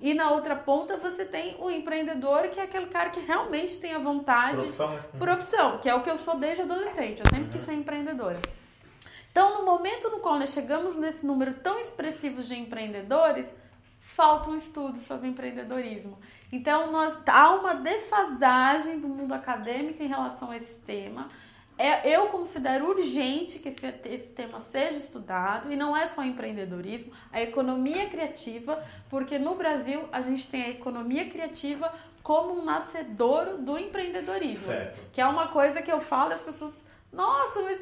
E 0.00 0.14
na 0.14 0.30
outra 0.30 0.54
ponta 0.54 0.96
você 0.96 1.24
tem 1.24 1.56
o 1.58 1.68
empreendedor, 1.68 2.46
que 2.50 2.60
é 2.60 2.62
aquele 2.62 2.86
cara 2.86 3.10
que 3.10 3.18
realmente 3.18 3.78
tem 3.78 3.94
a 3.94 3.98
vontade. 3.98 4.58
Por 4.58 4.66
opção, 4.66 4.90
né? 4.94 5.04
Por 5.18 5.28
opção, 5.28 5.78
que 5.78 5.88
é 5.88 5.94
o 5.96 6.04
que 6.04 6.10
eu 6.10 6.18
sou 6.18 6.36
desde 6.36 6.62
adolescente. 6.62 7.18
Eu 7.18 7.28
sempre 7.28 7.50
quis 7.50 7.62
ser 7.62 7.72
empreendedora. 7.72 8.38
Então, 9.32 9.58
no 9.58 9.66
momento 9.66 10.08
no 10.08 10.20
qual 10.20 10.38
nós 10.38 10.50
chegamos 10.50 10.96
nesse 10.96 11.26
número 11.26 11.52
tão 11.54 11.76
expressivo 11.80 12.44
de 12.44 12.54
empreendedores, 12.54 13.52
falta 13.98 14.50
um 14.50 14.56
estudo 14.56 15.00
sobre 15.00 15.26
empreendedorismo. 15.26 16.16
Então, 16.52 16.92
nós, 16.92 17.20
há 17.26 17.50
uma 17.54 17.74
defasagem 17.74 19.00
do 19.00 19.08
mundo 19.08 19.34
acadêmico 19.34 20.00
em 20.00 20.06
relação 20.06 20.52
a 20.52 20.56
esse 20.56 20.80
tema. 20.82 21.26
É, 21.78 22.08
eu 22.08 22.28
considero 22.28 22.88
urgente 22.88 23.58
que 23.58 23.68
esse, 23.68 23.86
esse, 24.06 24.34
tema 24.34 24.60
seja 24.60 24.96
estudado 24.96 25.70
e 25.70 25.76
não 25.76 25.94
é 25.94 26.06
só 26.06 26.24
empreendedorismo, 26.24 27.12
a 27.30 27.42
economia 27.42 28.08
criativa, 28.08 28.82
porque 29.10 29.38
no 29.38 29.56
Brasil 29.56 30.08
a 30.10 30.22
gente 30.22 30.48
tem 30.48 30.62
a 30.62 30.70
economia 30.70 31.28
criativa 31.28 31.92
como 32.22 32.58
um 32.58 32.64
nascedouro 32.64 33.58
do 33.58 33.78
empreendedorismo, 33.78 34.68
certo. 34.68 34.98
que 35.12 35.20
é 35.20 35.26
uma 35.26 35.48
coisa 35.48 35.82
que 35.82 35.92
eu 35.92 36.00
falo 36.00 36.32
as 36.32 36.40
pessoas, 36.40 36.86
nossa, 37.12 37.60
mas 37.62 37.80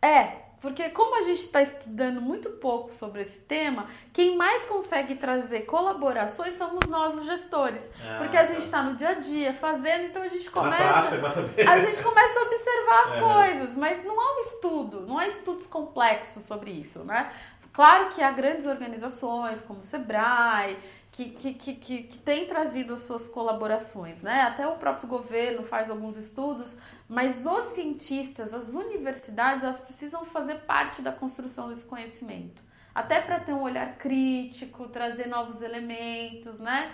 é, 0.00 0.45
porque 0.66 0.90
como 0.90 1.16
a 1.16 1.22
gente 1.22 1.42
está 1.42 1.62
estudando 1.62 2.20
muito 2.20 2.50
pouco 2.50 2.92
sobre 2.92 3.22
esse 3.22 3.42
tema, 3.42 3.86
quem 4.12 4.36
mais 4.36 4.64
consegue 4.64 5.14
trazer 5.14 5.60
colaborações 5.60 6.56
somos 6.56 6.88
nós, 6.88 7.14
os 7.14 7.24
gestores. 7.24 7.88
Ah, 8.04 8.16
porque 8.18 8.36
a 8.36 8.44
gente 8.44 8.62
está 8.62 8.82
no 8.82 8.96
dia 8.96 9.10
a 9.10 9.14
dia 9.14 9.52
fazendo, 9.52 10.06
então 10.06 10.22
a 10.22 10.26
gente 10.26 10.50
começa. 10.50 11.16
Prática, 11.16 11.70
a 11.70 11.78
gente 11.78 12.02
começa 12.02 12.40
a 12.40 12.42
observar 12.42 13.04
as 13.04 13.12
é. 13.12 13.20
coisas, 13.20 13.76
mas 13.76 14.04
não 14.04 14.20
há 14.20 14.38
um 14.38 14.40
estudo, 14.40 15.06
não 15.06 15.18
há 15.18 15.28
estudos 15.28 15.68
complexos 15.68 16.44
sobre 16.44 16.72
isso, 16.72 17.04
né? 17.04 17.30
Claro 17.72 18.08
que 18.08 18.20
há 18.20 18.32
grandes 18.32 18.66
organizações 18.66 19.60
como 19.60 19.78
o 19.78 19.82
Sebrae, 19.82 20.76
que, 21.12 21.26
que, 21.26 21.54
que, 21.54 21.74
que, 21.74 22.02
que 22.02 22.18
tem 22.18 22.46
trazido 22.46 22.94
as 22.94 23.02
suas 23.02 23.28
colaborações, 23.28 24.20
né? 24.20 24.42
Até 24.42 24.66
o 24.66 24.72
próprio 24.72 25.08
governo 25.08 25.62
faz 25.62 25.90
alguns 25.90 26.16
estudos 26.16 26.76
mas 27.08 27.46
os 27.46 27.66
cientistas, 27.66 28.52
as 28.52 28.68
universidades, 28.68 29.62
elas 29.62 29.80
precisam 29.80 30.24
fazer 30.26 30.56
parte 30.60 31.02
da 31.02 31.12
construção 31.12 31.68
desse 31.68 31.86
conhecimento. 31.86 32.62
Até 32.94 33.20
para 33.20 33.38
ter 33.40 33.52
um 33.52 33.62
olhar 33.62 33.96
crítico, 33.96 34.88
trazer 34.88 35.28
novos 35.28 35.62
elementos, 35.62 36.60
né? 36.60 36.90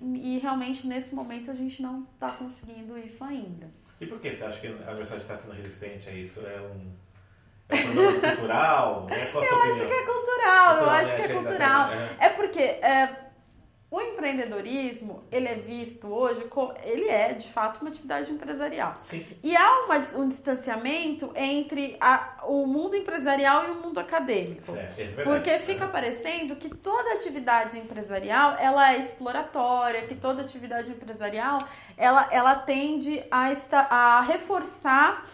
E 0.00 0.38
realmente 0.38 0.86
nesse 0.86 1.14
momento 1.14 1.50
a 1.50 1.54
gente 1.54 1.82
não 1.82 2.06
está 2.14 2.30
conseguindo 2.30 2.98
isso 2.98 3.22
ainda. 3.22 3.70
E 4.00 4.06
por 4.06 4.18
que 4.18 4.34
você 4.34 4.44
acha 4.44 4.58
que 4.60 4.66
a 4.66 4.90
universidade 4.90 5.22
está 5.22 5.36
sendo 5.36 5.54
resistente 5.54 6.08
a 6.08 6.12
isso? 6.12 6.40
É 6.40 6.58
um, 6.58 6.92
é 7.68 7.76
um 7.76 7.82
problema 7.82 8.20
cultural? 8.20 9.06
Né? 9.06 9.30
eu 9.34 9.62
acho 9.62 9.86
que 9.86 9.92
é 9.92 10.06
cultural, 10.06 10.76
cultural 10.76 10.80
eu 10.80 10.90
acho 10.90 11.10
né? 11.10 11.16
que 11.16 11.22
é 11.22 11.34
cultural. 11.34 11.88
Né? 11.88 12.16
É 12.18 12.28
porque 12.30 12.60
é, 12.60 13.29
o 13.90 14.00
empreendedorismo, 14.00 15.24
ele 15.32 15.48
é 15.48 15.56
visto 15.56 16.06
hoje 16.06 16.44
como 16.44 16.72
ele 16.84 17.08
é 17.08 17.32
de 17.32 17.48
fato 17.48 17.80
uma 17.80 17.90
atividade 17.90 18.30
empresarial. 18.30 18.94
Sim. 19.02 19.26
E 19.42 19.56
há 19.56 19.84
uma, 19.84 19.96
um 20.20 20.28
distanciamento 20.28 21.32
entre 21.34 21.96
a, 22.00 22.38
o 22.44 22.66
mundo 22.66 22.94
empresarial 22.94 23.66
e 23.66 23.70
o 23.72 23.74
mundo 23.74 23.98
acadêmico. 23.98 24.76
É 24.76 25.24
porque 25.24 25.58
fica 25.58 25.88
parecendo 25.88 26.54
que 26.54 26.68
toda 26.68 27.14
atividade 27.14 27.78
empresarial, 27.78 28.56
ela 28.60 28.92
é 28.92 28.98
exploratória, 28.98 30.06
que 30.06 30.14
toda 30.14 30.42
atividade 30.42 30.88
empresarial, 30.88 31.66
ela, 31.96 32.28
ela 32.30 32.54
tende 32.54 33.24
a, 33.28 33.50
esta, 33.50 33.80
a 33.80 34.20
reforçar 34.20 35.26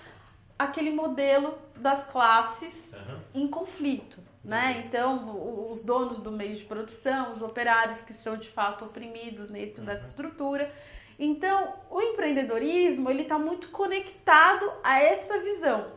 aquele 0.59 0.93
modelo 0.93 1.59
das 1.77 2.07
classes 2.07 2.95
uhum. 2.95 3.43
em 3.43 3.49
conflito. 3.49 4.19
Né? 4.47 4.85
Então, 4.87 5.69
os 5.73 5.85
donos 5.85 6.23
do 6.23 6.31
meio 6.31 6.55
de 6.55 6.65
produção, 6.65 7.33
os 7.33 7.43
operários 7.43 8.03
que 8.03 8.15
são 8.15 8.37
de 8.37 8.47
fato 8.47 8.85
oprimidos 8.85 9.51
dentro 9.51 9.85
dessa 9.85 10.05
uhum. 10.05 10.11
estrutura. 10.11 10.73
Então, 11.19 11.75
o 11.91 12.01
empreendedorismo 12.01 13.11
ele 13.11 13.23
está 13.23 13.37
muito 13.41 13.71
conectado 13.71 14.71
a 14.85 15.01
essa 15.03 15.41
visão. 15.41 15.96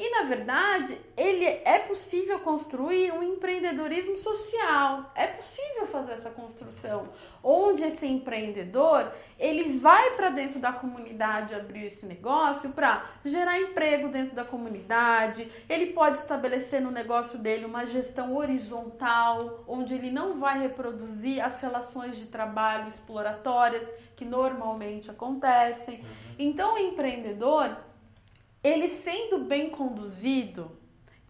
E 0.00 0.10
na 0.12 0.22
verdade, 0.22 0.98
ele 1.14 1.44
é 1.44 1.78
possível 1.80 2.40
construir 2.40 3.12
um 3.12 3.22
empreendedorismo 3.22 4.16
social. 4.16 5.12
É 5.14 5.26
possível 5.26 5.86
fazer 5.88 6.12
essa 6.12 6.30
construção, 6.30 7.10
onde 7.44 7.84
esse 7.84 8.06
empreendedor, 8.06 9.12
ele 9.38 9.78
vai 9.78 10.12
para 10.12 10.30
dentro 10.30 10.58
da 10.58 10.72
comunidade 10.72 11.54
abrir 11.54 11.84
esse 11.84 12.06
negócio 12.06 12.70
para 12.70 13.04
gerar 13.22 13.60
emprego 13.60 14.08
dentro 14.08 14.34
da 14.34 14.42
comunidade. 14.42 15.52
Ele 15.68 15.92
pode 15.92 16.16
estabelecer 16.16 16.80
no 16.80 16.90
negócio 16.90 17.38
dele 17.38 17.66
uma 17.66 17.84
gestão 17.84 18.34
horizontal, 18.34 19.64
onde 19.68 19.94
ele 19.94 20.10
não 20.10 20.40
vai 20.40 20.60
reproduzir 20.60 21.44
as 21.44 21.60
relações 21.60 22.16
de 22.16 22.28
trabalho 22.28 22.88
exploratórias 22.88 23.86
que 24.16 24.24
normalmente 24.24 25.10
acontecem. 25.10 25.96
Uhum. 25.96 26.06
Então, 26.38 26.76
o 26.76 26.78
empreendedor 26.78 27.76
ele 28.62 28.88
sendo 28.88 29.38
bem 29.38 29.70
conduzido, 29.70 30.78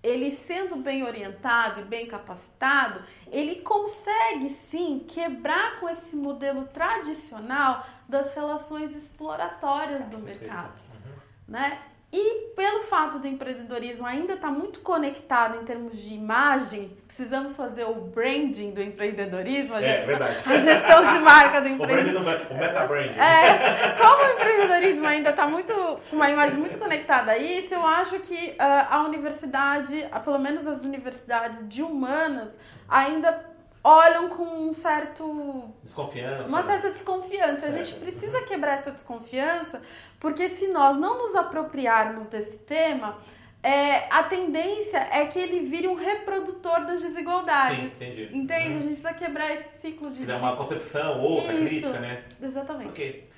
ele 0.02 0.30
sendo 0.30 0.76
bem 0.76 1.02
orientado 1.04 1.80
e 1.80 1.84
bem 1.84 2.06
capacitado, 2.06 3.04
ele 3.30 3.56
consegue 3.56 4.50
sim 4.50 5.04
quebrar 5.06 5.78
com 5.78 5.88
esse 5.88 6.16
modelo 6.16 6.66
tradicional 6.68 7.86
das 8.08 8.34
relações 8.34 8.96
exploratórias 8.96 10.08
do 10.08 10.18
mercado, 10.18 10.78
uhum. 10.92 11.12
né? 11.48 11.89
E 12.12 12.50
pelo 12.56 12.82
fato 12.82 13.20
do 13.20 13.28
empreendedorismo 13.28 14.04
ainda 14.04 14.34
estar 14.34 14.48
tá 14.48 14.52
muito 14.52 14.80
conectado 14.80 15.62
em 15.62 15.64
termos 15.64 15.96
de 15.96 16.12
imagem, 16.12 16.90
precisamos 17.06 17.56
fazer 17.56 17.84
o 17.84 17.94
branding 17.94 18.72
do 18.72 18.82
empreendedorismo, 18.82 19.76
a, 19.76 19.80
é, 19.80 19.84
gestão, 19.84 20.06
verdade. 20.06 20.52
a 20.52 20.58
gestão 20.58 21.12
de 21.12 21.18
marca 21.20 21.60
do 21.60 21.68
empreendedorismo. 21.68 22.20
O, 22.50 22.54
o 22.54 22.58
meta-branding. 22.58 23.18
É, 23.18 23.96
como 23.96 24.24
o 24.24 24.32
empreendedorismo 24.32 25.06
ainda 25.06 25.30
está 25.30 25.46
muito 25.46 25.72
com 26.10 26.16
uma 26.16 26.30
imagem 26.30 26.58
muito 26.58 26.78
conectada 26.78 27.32
a 27.32 27.38
isso, 27.38 27.74
eu 27.74 27.86
acho 27.86 28.18
que 28.20 28.50
uh, 28.50 28.86
a 28.90 29.02
universidade, 29.04 30.04
pelo 30.24 30.38
menos 30.38 30.66
as 30.66 30.82
universidades 30.82 31.68
de 31.68 31.82
humanas, 31.82 32.58
ainda 32.88 33.49
olham 33.82 34.28
com 34.30 34.44
um 34.44 34.74
certo 34.74 35.70
Desconfiança. 35.82 36.48
uma 36.48 36.62
certa 36.62 36.90
desconfiança. 36.90 37.66
A 37.66 37.72
Certo. 37.72 37.76
gente 37.86 37.94
precisa 38.00 38.42
quebrar 38.42 38.74
essa 38.74 38.90
desconfiança, 38.90 39.80
porque 40.18 40.48
se 40.48 40.68
nós 40.68 40.96
não 40.98 41.18
nos 41.18 41.34
apropriarmos 41.34 42.28
desse 42.28 42.58
tema, 42.58 43.16
é, 43.62 44.06
a 44.10 44.22
tendência 44.22 44.98
é 45.12 45.26
que 45.26 45.38
ele 45.38 45.60
vire 45.68 45.86
um 45.88 45.94
reprodutor 45.94 46.84
das 46.86 47.02
desigualdades. 47.02 47.76
Sim, 47.78 47.86
entendi. 47.86 48.22
Entende? 48.36 48.52
A 48.52 48.68
Uhum. 48.68 48.82
gente 48.82 49.00
precisa 49.00 49.14
quebrar 49.14 49.54
esse 49.54 49.80
ciclo 49.80 50.10
de 50.10 50.22
Criar 50.22 50.38
uma 50.38 50.56
concepção, 50.56 51.20
outra 51.20 51.52
Isso. 51.54 51.64
crítica, 51.64 51.98
né? 52.00 52.22
Exatamente. 52.42 52.88
Ok. 52.90 53.28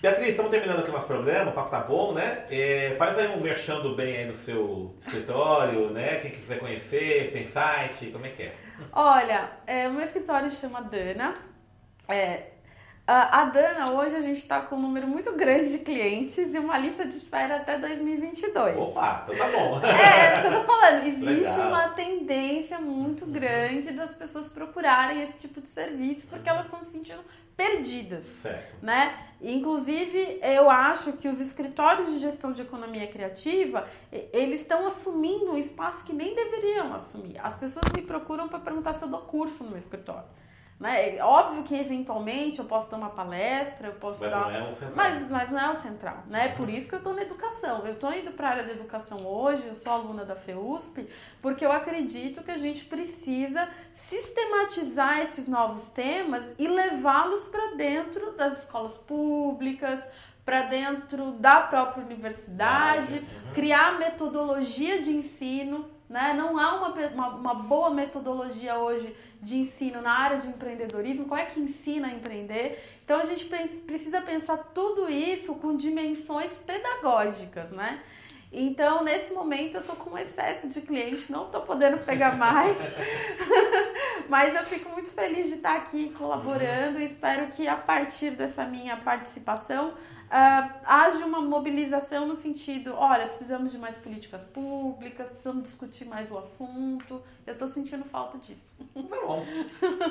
Beatriz, 0.00 0.30
estamos 0.30 0.50
terminando 0.50 0.80
aqui 0.80 0.90
o 0.90 0.92
nosso 0.92 1.06
programa, 1.06 1.50
o 1.50 1.54
papo 1.54 1.70
tá 1.70 1.80
bom, 1.80 2.12
né? 2.12 2.44
É, 2.50 2.94
faz 2.98 3.18
aí 3.18 3.28
um 3.28 3.40
merchan 3.40 3.80
bem 3.94 4.16
aí 4.16 4.26
no 4.26 4.34
seu 4.34 4.94
escritório, 5.00 5.90
né? 5.90 6.16
Quem 6.16 6.30
quiser 6.30 6.58
conhecer, 6.58 7.30
tem 7.32 7.46
site, 7.46 8.10
como 8.10 8.26
é 8.26 8.28
que 8.28 8.42
é? 8.42 8.54
Olha, 8.92 9.50
é, 9.66 9.88
o 9.88 9.92
meu 9.92 10.02
escritório 10.02 10.50
chama 10.50 10.82
Dana. 10.82 11.34
É, 12.08 12.53
a, 13.06 13.42
a 13.42 13.44
Dana, 13.44 13.90
hoje 13.90 14.16
a 14.16 14.22
gente 14.22 14.38
está 14.38 14.62
com 14.62 14.76
um 14.76 14.80
número 14.80 15.06
muito 15.06 15.32
grande 15.32 15.72
de 15.72 15.84
clientes 15.84 16.38
e 16.38 16.58
uma 16.58 16.78
lista 16.78 17.04
de 17.04 17.16
espera 17.18 17.56
até 17.56 17.78
2022. 17.78 18.78
Opa, 18.78 19.26
então 19.28 19.36
tá 19.36 19.58
bom. 19.58 19.80
É, 19.84 20.38
é 20.38 20.40
que 20.40 20.46
eu 20.46 20.60
tô 20.60 20.64
falando. 20.64 21.04
Existe 21.06 21.24
Legal. 21.24 21.68
uma 21.68 21.88
tendência 21.90 22.78
muito 22.78 23.26
grande 23.26 23.92
das 23.92 24.14
pessoas 24.14 24.48
procurarem 24.48 25.22
esse 25.22 25.36
tipo 25.36 25.60
de 25.60 25.68
serviço 25.68 26.28
porque 26.28 26.48
elas 26.48 26.64
estão 26.64 26.82
se 26.82 26.92
sentindo 26.92 27.20
perdidas. 27.54 28.24
Certo. 28.24 28.76
Né? 28.82 29.14
Inclusive, 29.42 30.40
eu 30.42 30.70
acho 30.70 31.12
que 31.12 31.28
os 31.28 31.40
escritórios 31.40 32.10
de 32.14 32.20
gestão 32.20 32.52
de 32.52 32.62
economia 32.62 33.06
criativa, 33.06 33.86
eles 34.32 34.62
estão 34.62 34.86
assumindo 34.86 35.52
um 35.52 35.58
espaço 35.58 36.04
que 36.06 36.14
nem 36.14 36.34
deveriam 36.34 36.94
assumir. 36.94 37.38
As 37.38 37.58
pessoas 37.58 37.84
me 37.94 38.00
procuram 38.00 38.48
para 38.48 38.60
perguntar 38.60 38.94
se 38.94 39.04
eu 39.04 39.08
dou 39.08 39.20
curso 39.20 39.62
no 39.62 39.70
meu 39.70 39.78
escritório. 39.78 40.24
Né? 40.78 41.16
É 41.16 41.24
Óbvio 41.24 41.62
que 41.62 41.74
eventualmente 41.74 42.58
eu 42.58 42.64
posso 42.64 42.90
dar 42.90 42.96
uma 42.96 43.10
palestra, 43.10 43.88
eu 43.88 43.94
posso 43.94 44.20
Mas 44.20 44.30
dar 44.30 44.40
não 44.40 44.50
é 44.50 44.62
um 44.62 44.74
central. 44.74 44.92
mas, 44.96 45.30
mas 45.30 45.50
não 45.50 45.60
é 45.60 45.70
o 45.70 45.76
central, 45.76 46.16
né? 46.26 46.48
Por 46.56 46.68
isso 46.68 46.88
que 46.88 46.94
eu 46.96 46.98
estou 46.98 47.14
na 47.14 47.22
educação. 47.22 47.86
Eu 47.86 47.94
estou 47.94 48.12
indo 48.12 48.32
para 48.32 48.48
a 48.48 48.50
área 48.50 48.64
da 48.64 48.72
educação 48.72 49.24
hoje, 49.24 49.64
eu 49.66 49.74
sou 49.76 49.92
aluna 49.92 50.24
da 50.24 50.34
FEUSP, 50.34 51.08
porque 51.40 51.64
eu 51.64 51.70
acredito 51.72 52.42
que 52.42 52.50
a 52.50 52.58
gente 52.58 52.84
precisa 52.86 53.68
sistematizar 53.92 55.20
esses 55.20 55.46
novos 55.48 55.90
temas 55.90 56.54
e 56.58 56.66
levá-los 56.66 57.48
para 57.48 57.74
dentro 57.76 58.32
das 58.32 58.64
escolas 58.64 58.98
públicas, 58.98 60.02
para 60.44 60.62
dentro 60.62 61.32
da 61.32 61.60
própria 61.62 62.04
universidade, 62.04 63.14
Uhum. 63.14 63.52
criar 63.54 63.98
metodologia 63.98 65.00
de 65.02 65.10
ensino. 65.16 65.88
Né? 66.08 66.34
Não 66.36 66.58
há 66.58 66.74
uma, 66.74 66.88
uma, 67.08 67.28
uma 67.28 67.54
boa 67.54 67.90
metodologia 67.90 68.76
hoje 68.76 69.16
de 69.44 69.56
ensino 69.58 70.00
na 70.00 70.10
área 70.12 70.38
de 70.38 70.48
empreendedorismo. 70.48 71.26
Qual 71.28 71.38
é 71.38 71.44
que 71.46 71.60
ensina 71.60 72.08
a 72.08 72.10
empreender? 72.10 72.82
Então 73.04 73.20
a 73.20 73.24
gente 73.24 73.44
pre- 73.46 73.68
precisa 73.86 74.20
pensar 74.20 74.56
tudo 74.74 75.08
isso 75.10 75.54
com 75.56 75.76
dimensões 75.76 76.52
pedagógicas, 76.58 77.72
né? 77.72 78.00
Então, 78.56 79.02
nesse 79.02 79.34
momento, 79.34 79.78
eu 79.78 79.82
tô 79.82 79.94
com 79.96 80.10
um 80.10 80.18
excesso 80.18 80.68
de 80.68 80.80
cliente, 80.80 81.30
não 81.32 81.46
tô 81.50 81.62
podendo 81.62 81.98
pegar 81.98 82.36
mais. 82.36 82.76
Mas 84.28 84.54
eu 84.54 84.62
fico 84.64 84.90
muito 84.90 85.10
feliz 85.10 85.46
de 85.48 85.54
estar 85.54 85.76
aqui 85.76 86.10
colaborando 86.16 87.00
e 87.00 87.04
espero 87.04 87.48
que 87.48 87.66
a 87.66 87.76
partir 87.76 88.30
dessa 88.30 88.64
minha 88.64 88.96
participação 88.96 89.94
ah, 90.36 90.68
haja 90.84 91.24
uma 91.24 91.40
mobilização 91.40 92.26
no 92.26 92.34
sentido, 92.34 92.92
olha, 92.96 93.28
precisamos 93.28 93.70
de 93.70 93.78
mais 93.78 93.96
políticas 93.98 94.48
públicas, 94.48 95.28
precisamos 95.30 95.62
discutir 95.62 96.06
mais 96.06 96.28
o 96.32 96.36
assunto. 96.36 97.22
Eu 97.46 97.56
tô 97.56 97.68
sentindo 97.68 98.04
falta 98.04 98.36
disso. 98.38 98.84
Tá 98.94 99.16
bom. 99.24 99.46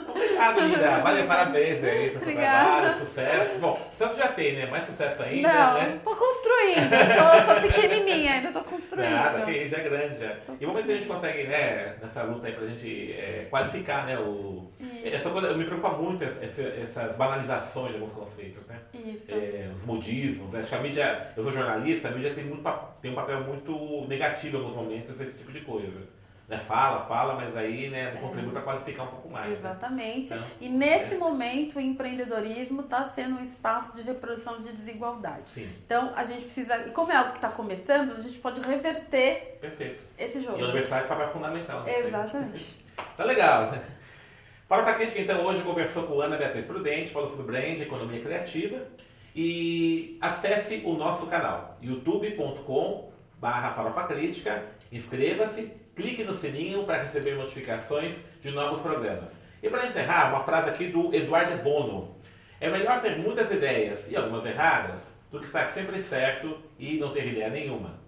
Obrigado, 0.09 0.61
Linda. 0.61 1.01
Valeu, 1.01 1.27
parabéns 1.27 1.83
aí 1.83 2.09
pelo 2.11 2.23
seu 2.23 2.31
Obrigada. 2.31 2.63
trabalho, 2.63 2.95
sucesso. 2.95 3.59
Bom, 3.59 3.77
sucesso 3.91 4.17
já 4.17 4.27
tem, 4.29 4.55
né? 4.55 4.65
Mais 4.67 4.85
sucesso 4.85 5.23
ainda, 5.23 5.51
não, 5.51 5.73
né? 5.73 5.99
tô 6.01 6.15
construindo. 6.15 6.89
Tô, 6.89 7.51
sou 7.51 7.61
pequenininha, 7.61 8.31
ainda 8.33 8.51
tô 8.53 8.63
Nada, 9.11 9.41
que 9.45 9.69
já 9.69 9.77
é 9.77 9.83
grande 9.83 10.19
já. 10.19 10.37
E 10.59 10.65
vamos 10.65 10.75
ver 10.81 10.85
se 10.85 10.91
a 10.91 10.95
gente 10.95 11.07
consegue, 11.07 11.43
né, 11.47 11.95
nessa 12.01 12.23
luta 12.23 12.47
aí 12.47 12.53
pra 12.53 12.67
gente 12.67 13.11
é, 13.13 13.47
qualificar, 13.49 14.05
né, 14.05 14.17
o... 14.19 14.71
Essa 15.03 15.29
coisa, 15.31 15.53
me 15.53 15.65
preocupa 15.65 15.97
muito 15.97 16.23
essa- 16.23 16.43
essa- 16.45 16.61
essas 16.81 17.17
banalizações 17.17 17.89
de 17.89 17.95
alguns 17.95 18.13
conceitos, 18.13 18.65
né? 18.67 18.79
Isso. 18.93 19.31
É, 19.33 19.69
os 19.75 19.85
modismos, 19.85 20.53
né? 20.53 20.59
acho 20.59 20.69
que 20.69 20.75
a 20.75 20.79
mídia, 20.79 21.27
eu 21.35 21.43
sou 21.43 21.51
jornalista, 21.51 22.07
a 22.07 22.11
mídia 22.11 22.33
tem, 22.33 22.45
muito, 22.45 22.63
tem 23.01 23.11
um 23.11 23.15
papel 23.15 23.41
muito 23.43 24.07
negativo 24.07 24.57
em 24.57 24.59
alguns 24.61 24.75
momentos, 24.75 25.19
esse 25.19 25.37
tipo 25.37 25.51
de 25.51 25.59
coisa. 25.61 25.99
Né? 26.47 26.57
Fala, 26.57 27.05
fala, 27.05 27.35
mas 27.35 27.55
aí 27.55 27.89
né, 27.89 28.11
não 28.13 28.21
contribui 28.21 28.51
para 28.51 28.61
qualificar 28.61 29.03
um 29.03 29.07
pouco 29.07 29.29
mais. 29.29 29.47
Né? 29.47 29.53
Exatamente. 29.53 30.33
Então, 30.33 30.43
E 30.59 30.69
nesse 30.69 31.15
momento 31.15 31.77
o 31.77 31.81
empreendedorismo 31.81 32.81
está 32.81 33.05
sendo 33.05 33.39
um 33.39 33.43
espaço 33.43 33.95
de 33.95 34.01
reprodução 34.01 34.61
de 34.61 34.73
desigualdade. 34.73 35.47
Sim, 35.49 35.69
Então 35.85 36.11
a 36.15 36.25
gente 36.25 36.43
precisa, 36.45 36.85
e 36.85 36.91
como 36.91 37.11
é 37.11 37.15
algo 37.15 37.31
que 37.31 37.37
está 37.37 37.49
começando, 37.49 38.13
a 38.13 38.19
gente 38.19 38.37
pode 38.39 38.61
reverter 38.61 39.57
perfeito. 39.61 40.03
esse 40.17 40.39
E 40.39 40.43
jogo. 40.43 40.59
a 40.59 40.63
universidade 40.65 41.07
é 41.11 41.27
fundamental. 41.27 41.83
né? 41.83 41.99
Exatamente. 41.99 42.83
Tá 43.17 43.23
legal. 43.23 43.73
Fala 44.67 44.95
gente 44.95 45.13
que 45.13 45.21
então 45.21 45.43
hoje 45.45 45.61
conversou 45.63 46.03
com 46.03 46.21
Ana 46.21 46.37
Beatriz 46.37 46.65
Prudente, 46.65 47.11
falou 47.11 47.29
sobre 47.29 47.45
brand, 47.45 47.79
economia 47.79 48.21
criativa. 48.21 48.87
E 49.35 50.17
acesse 50.21 50.83
o 50.85 50.93
nosso 50.93 51.27
canal, 51.27 51.77
youtube.com 51.81 53.11
barra 53.39 53.73
farofa 53.73 54.03
crítica, 54.07 54.63
inscreva-se, 54.91 55.71
clique 55.95 56.23
no 56.23 56.33
sininho 56.33 56.83
para 56.85 57.03
receber 57.03 57.35
notificações 57.35 58.25
de 58.41 58.51
novos 58.51 58.81
programas. 58.81 59.41
E 59.61 59.69
para 59.69 59.85
encerrar, 59.85 60.29
uma 60.29 60.43
frase 60.43 60.69
aqui 60.69 60.87
do 60.87 61.13
Eduardo 61.13 61.61
Bono. 61.63 62.15
É 62.59 62.69
melhor 62.69 63.01
ter 63.01 63.17
muitas 63.17 63.51
ideias 63.51 64.11
e 64.11 64.15
algumas 64.15 64.45
erradas 64.45 65.13
do 65.31 65.39
que 65.39 65.45
estar 65.45 65.67
sempre 65.67 66.01
certo 66.01 66.57
e 66.77 66.97
não 66.97 67.11
ter 67.11 67.27
ideia 67.27 67.49
nenhuma. 67.49 68.02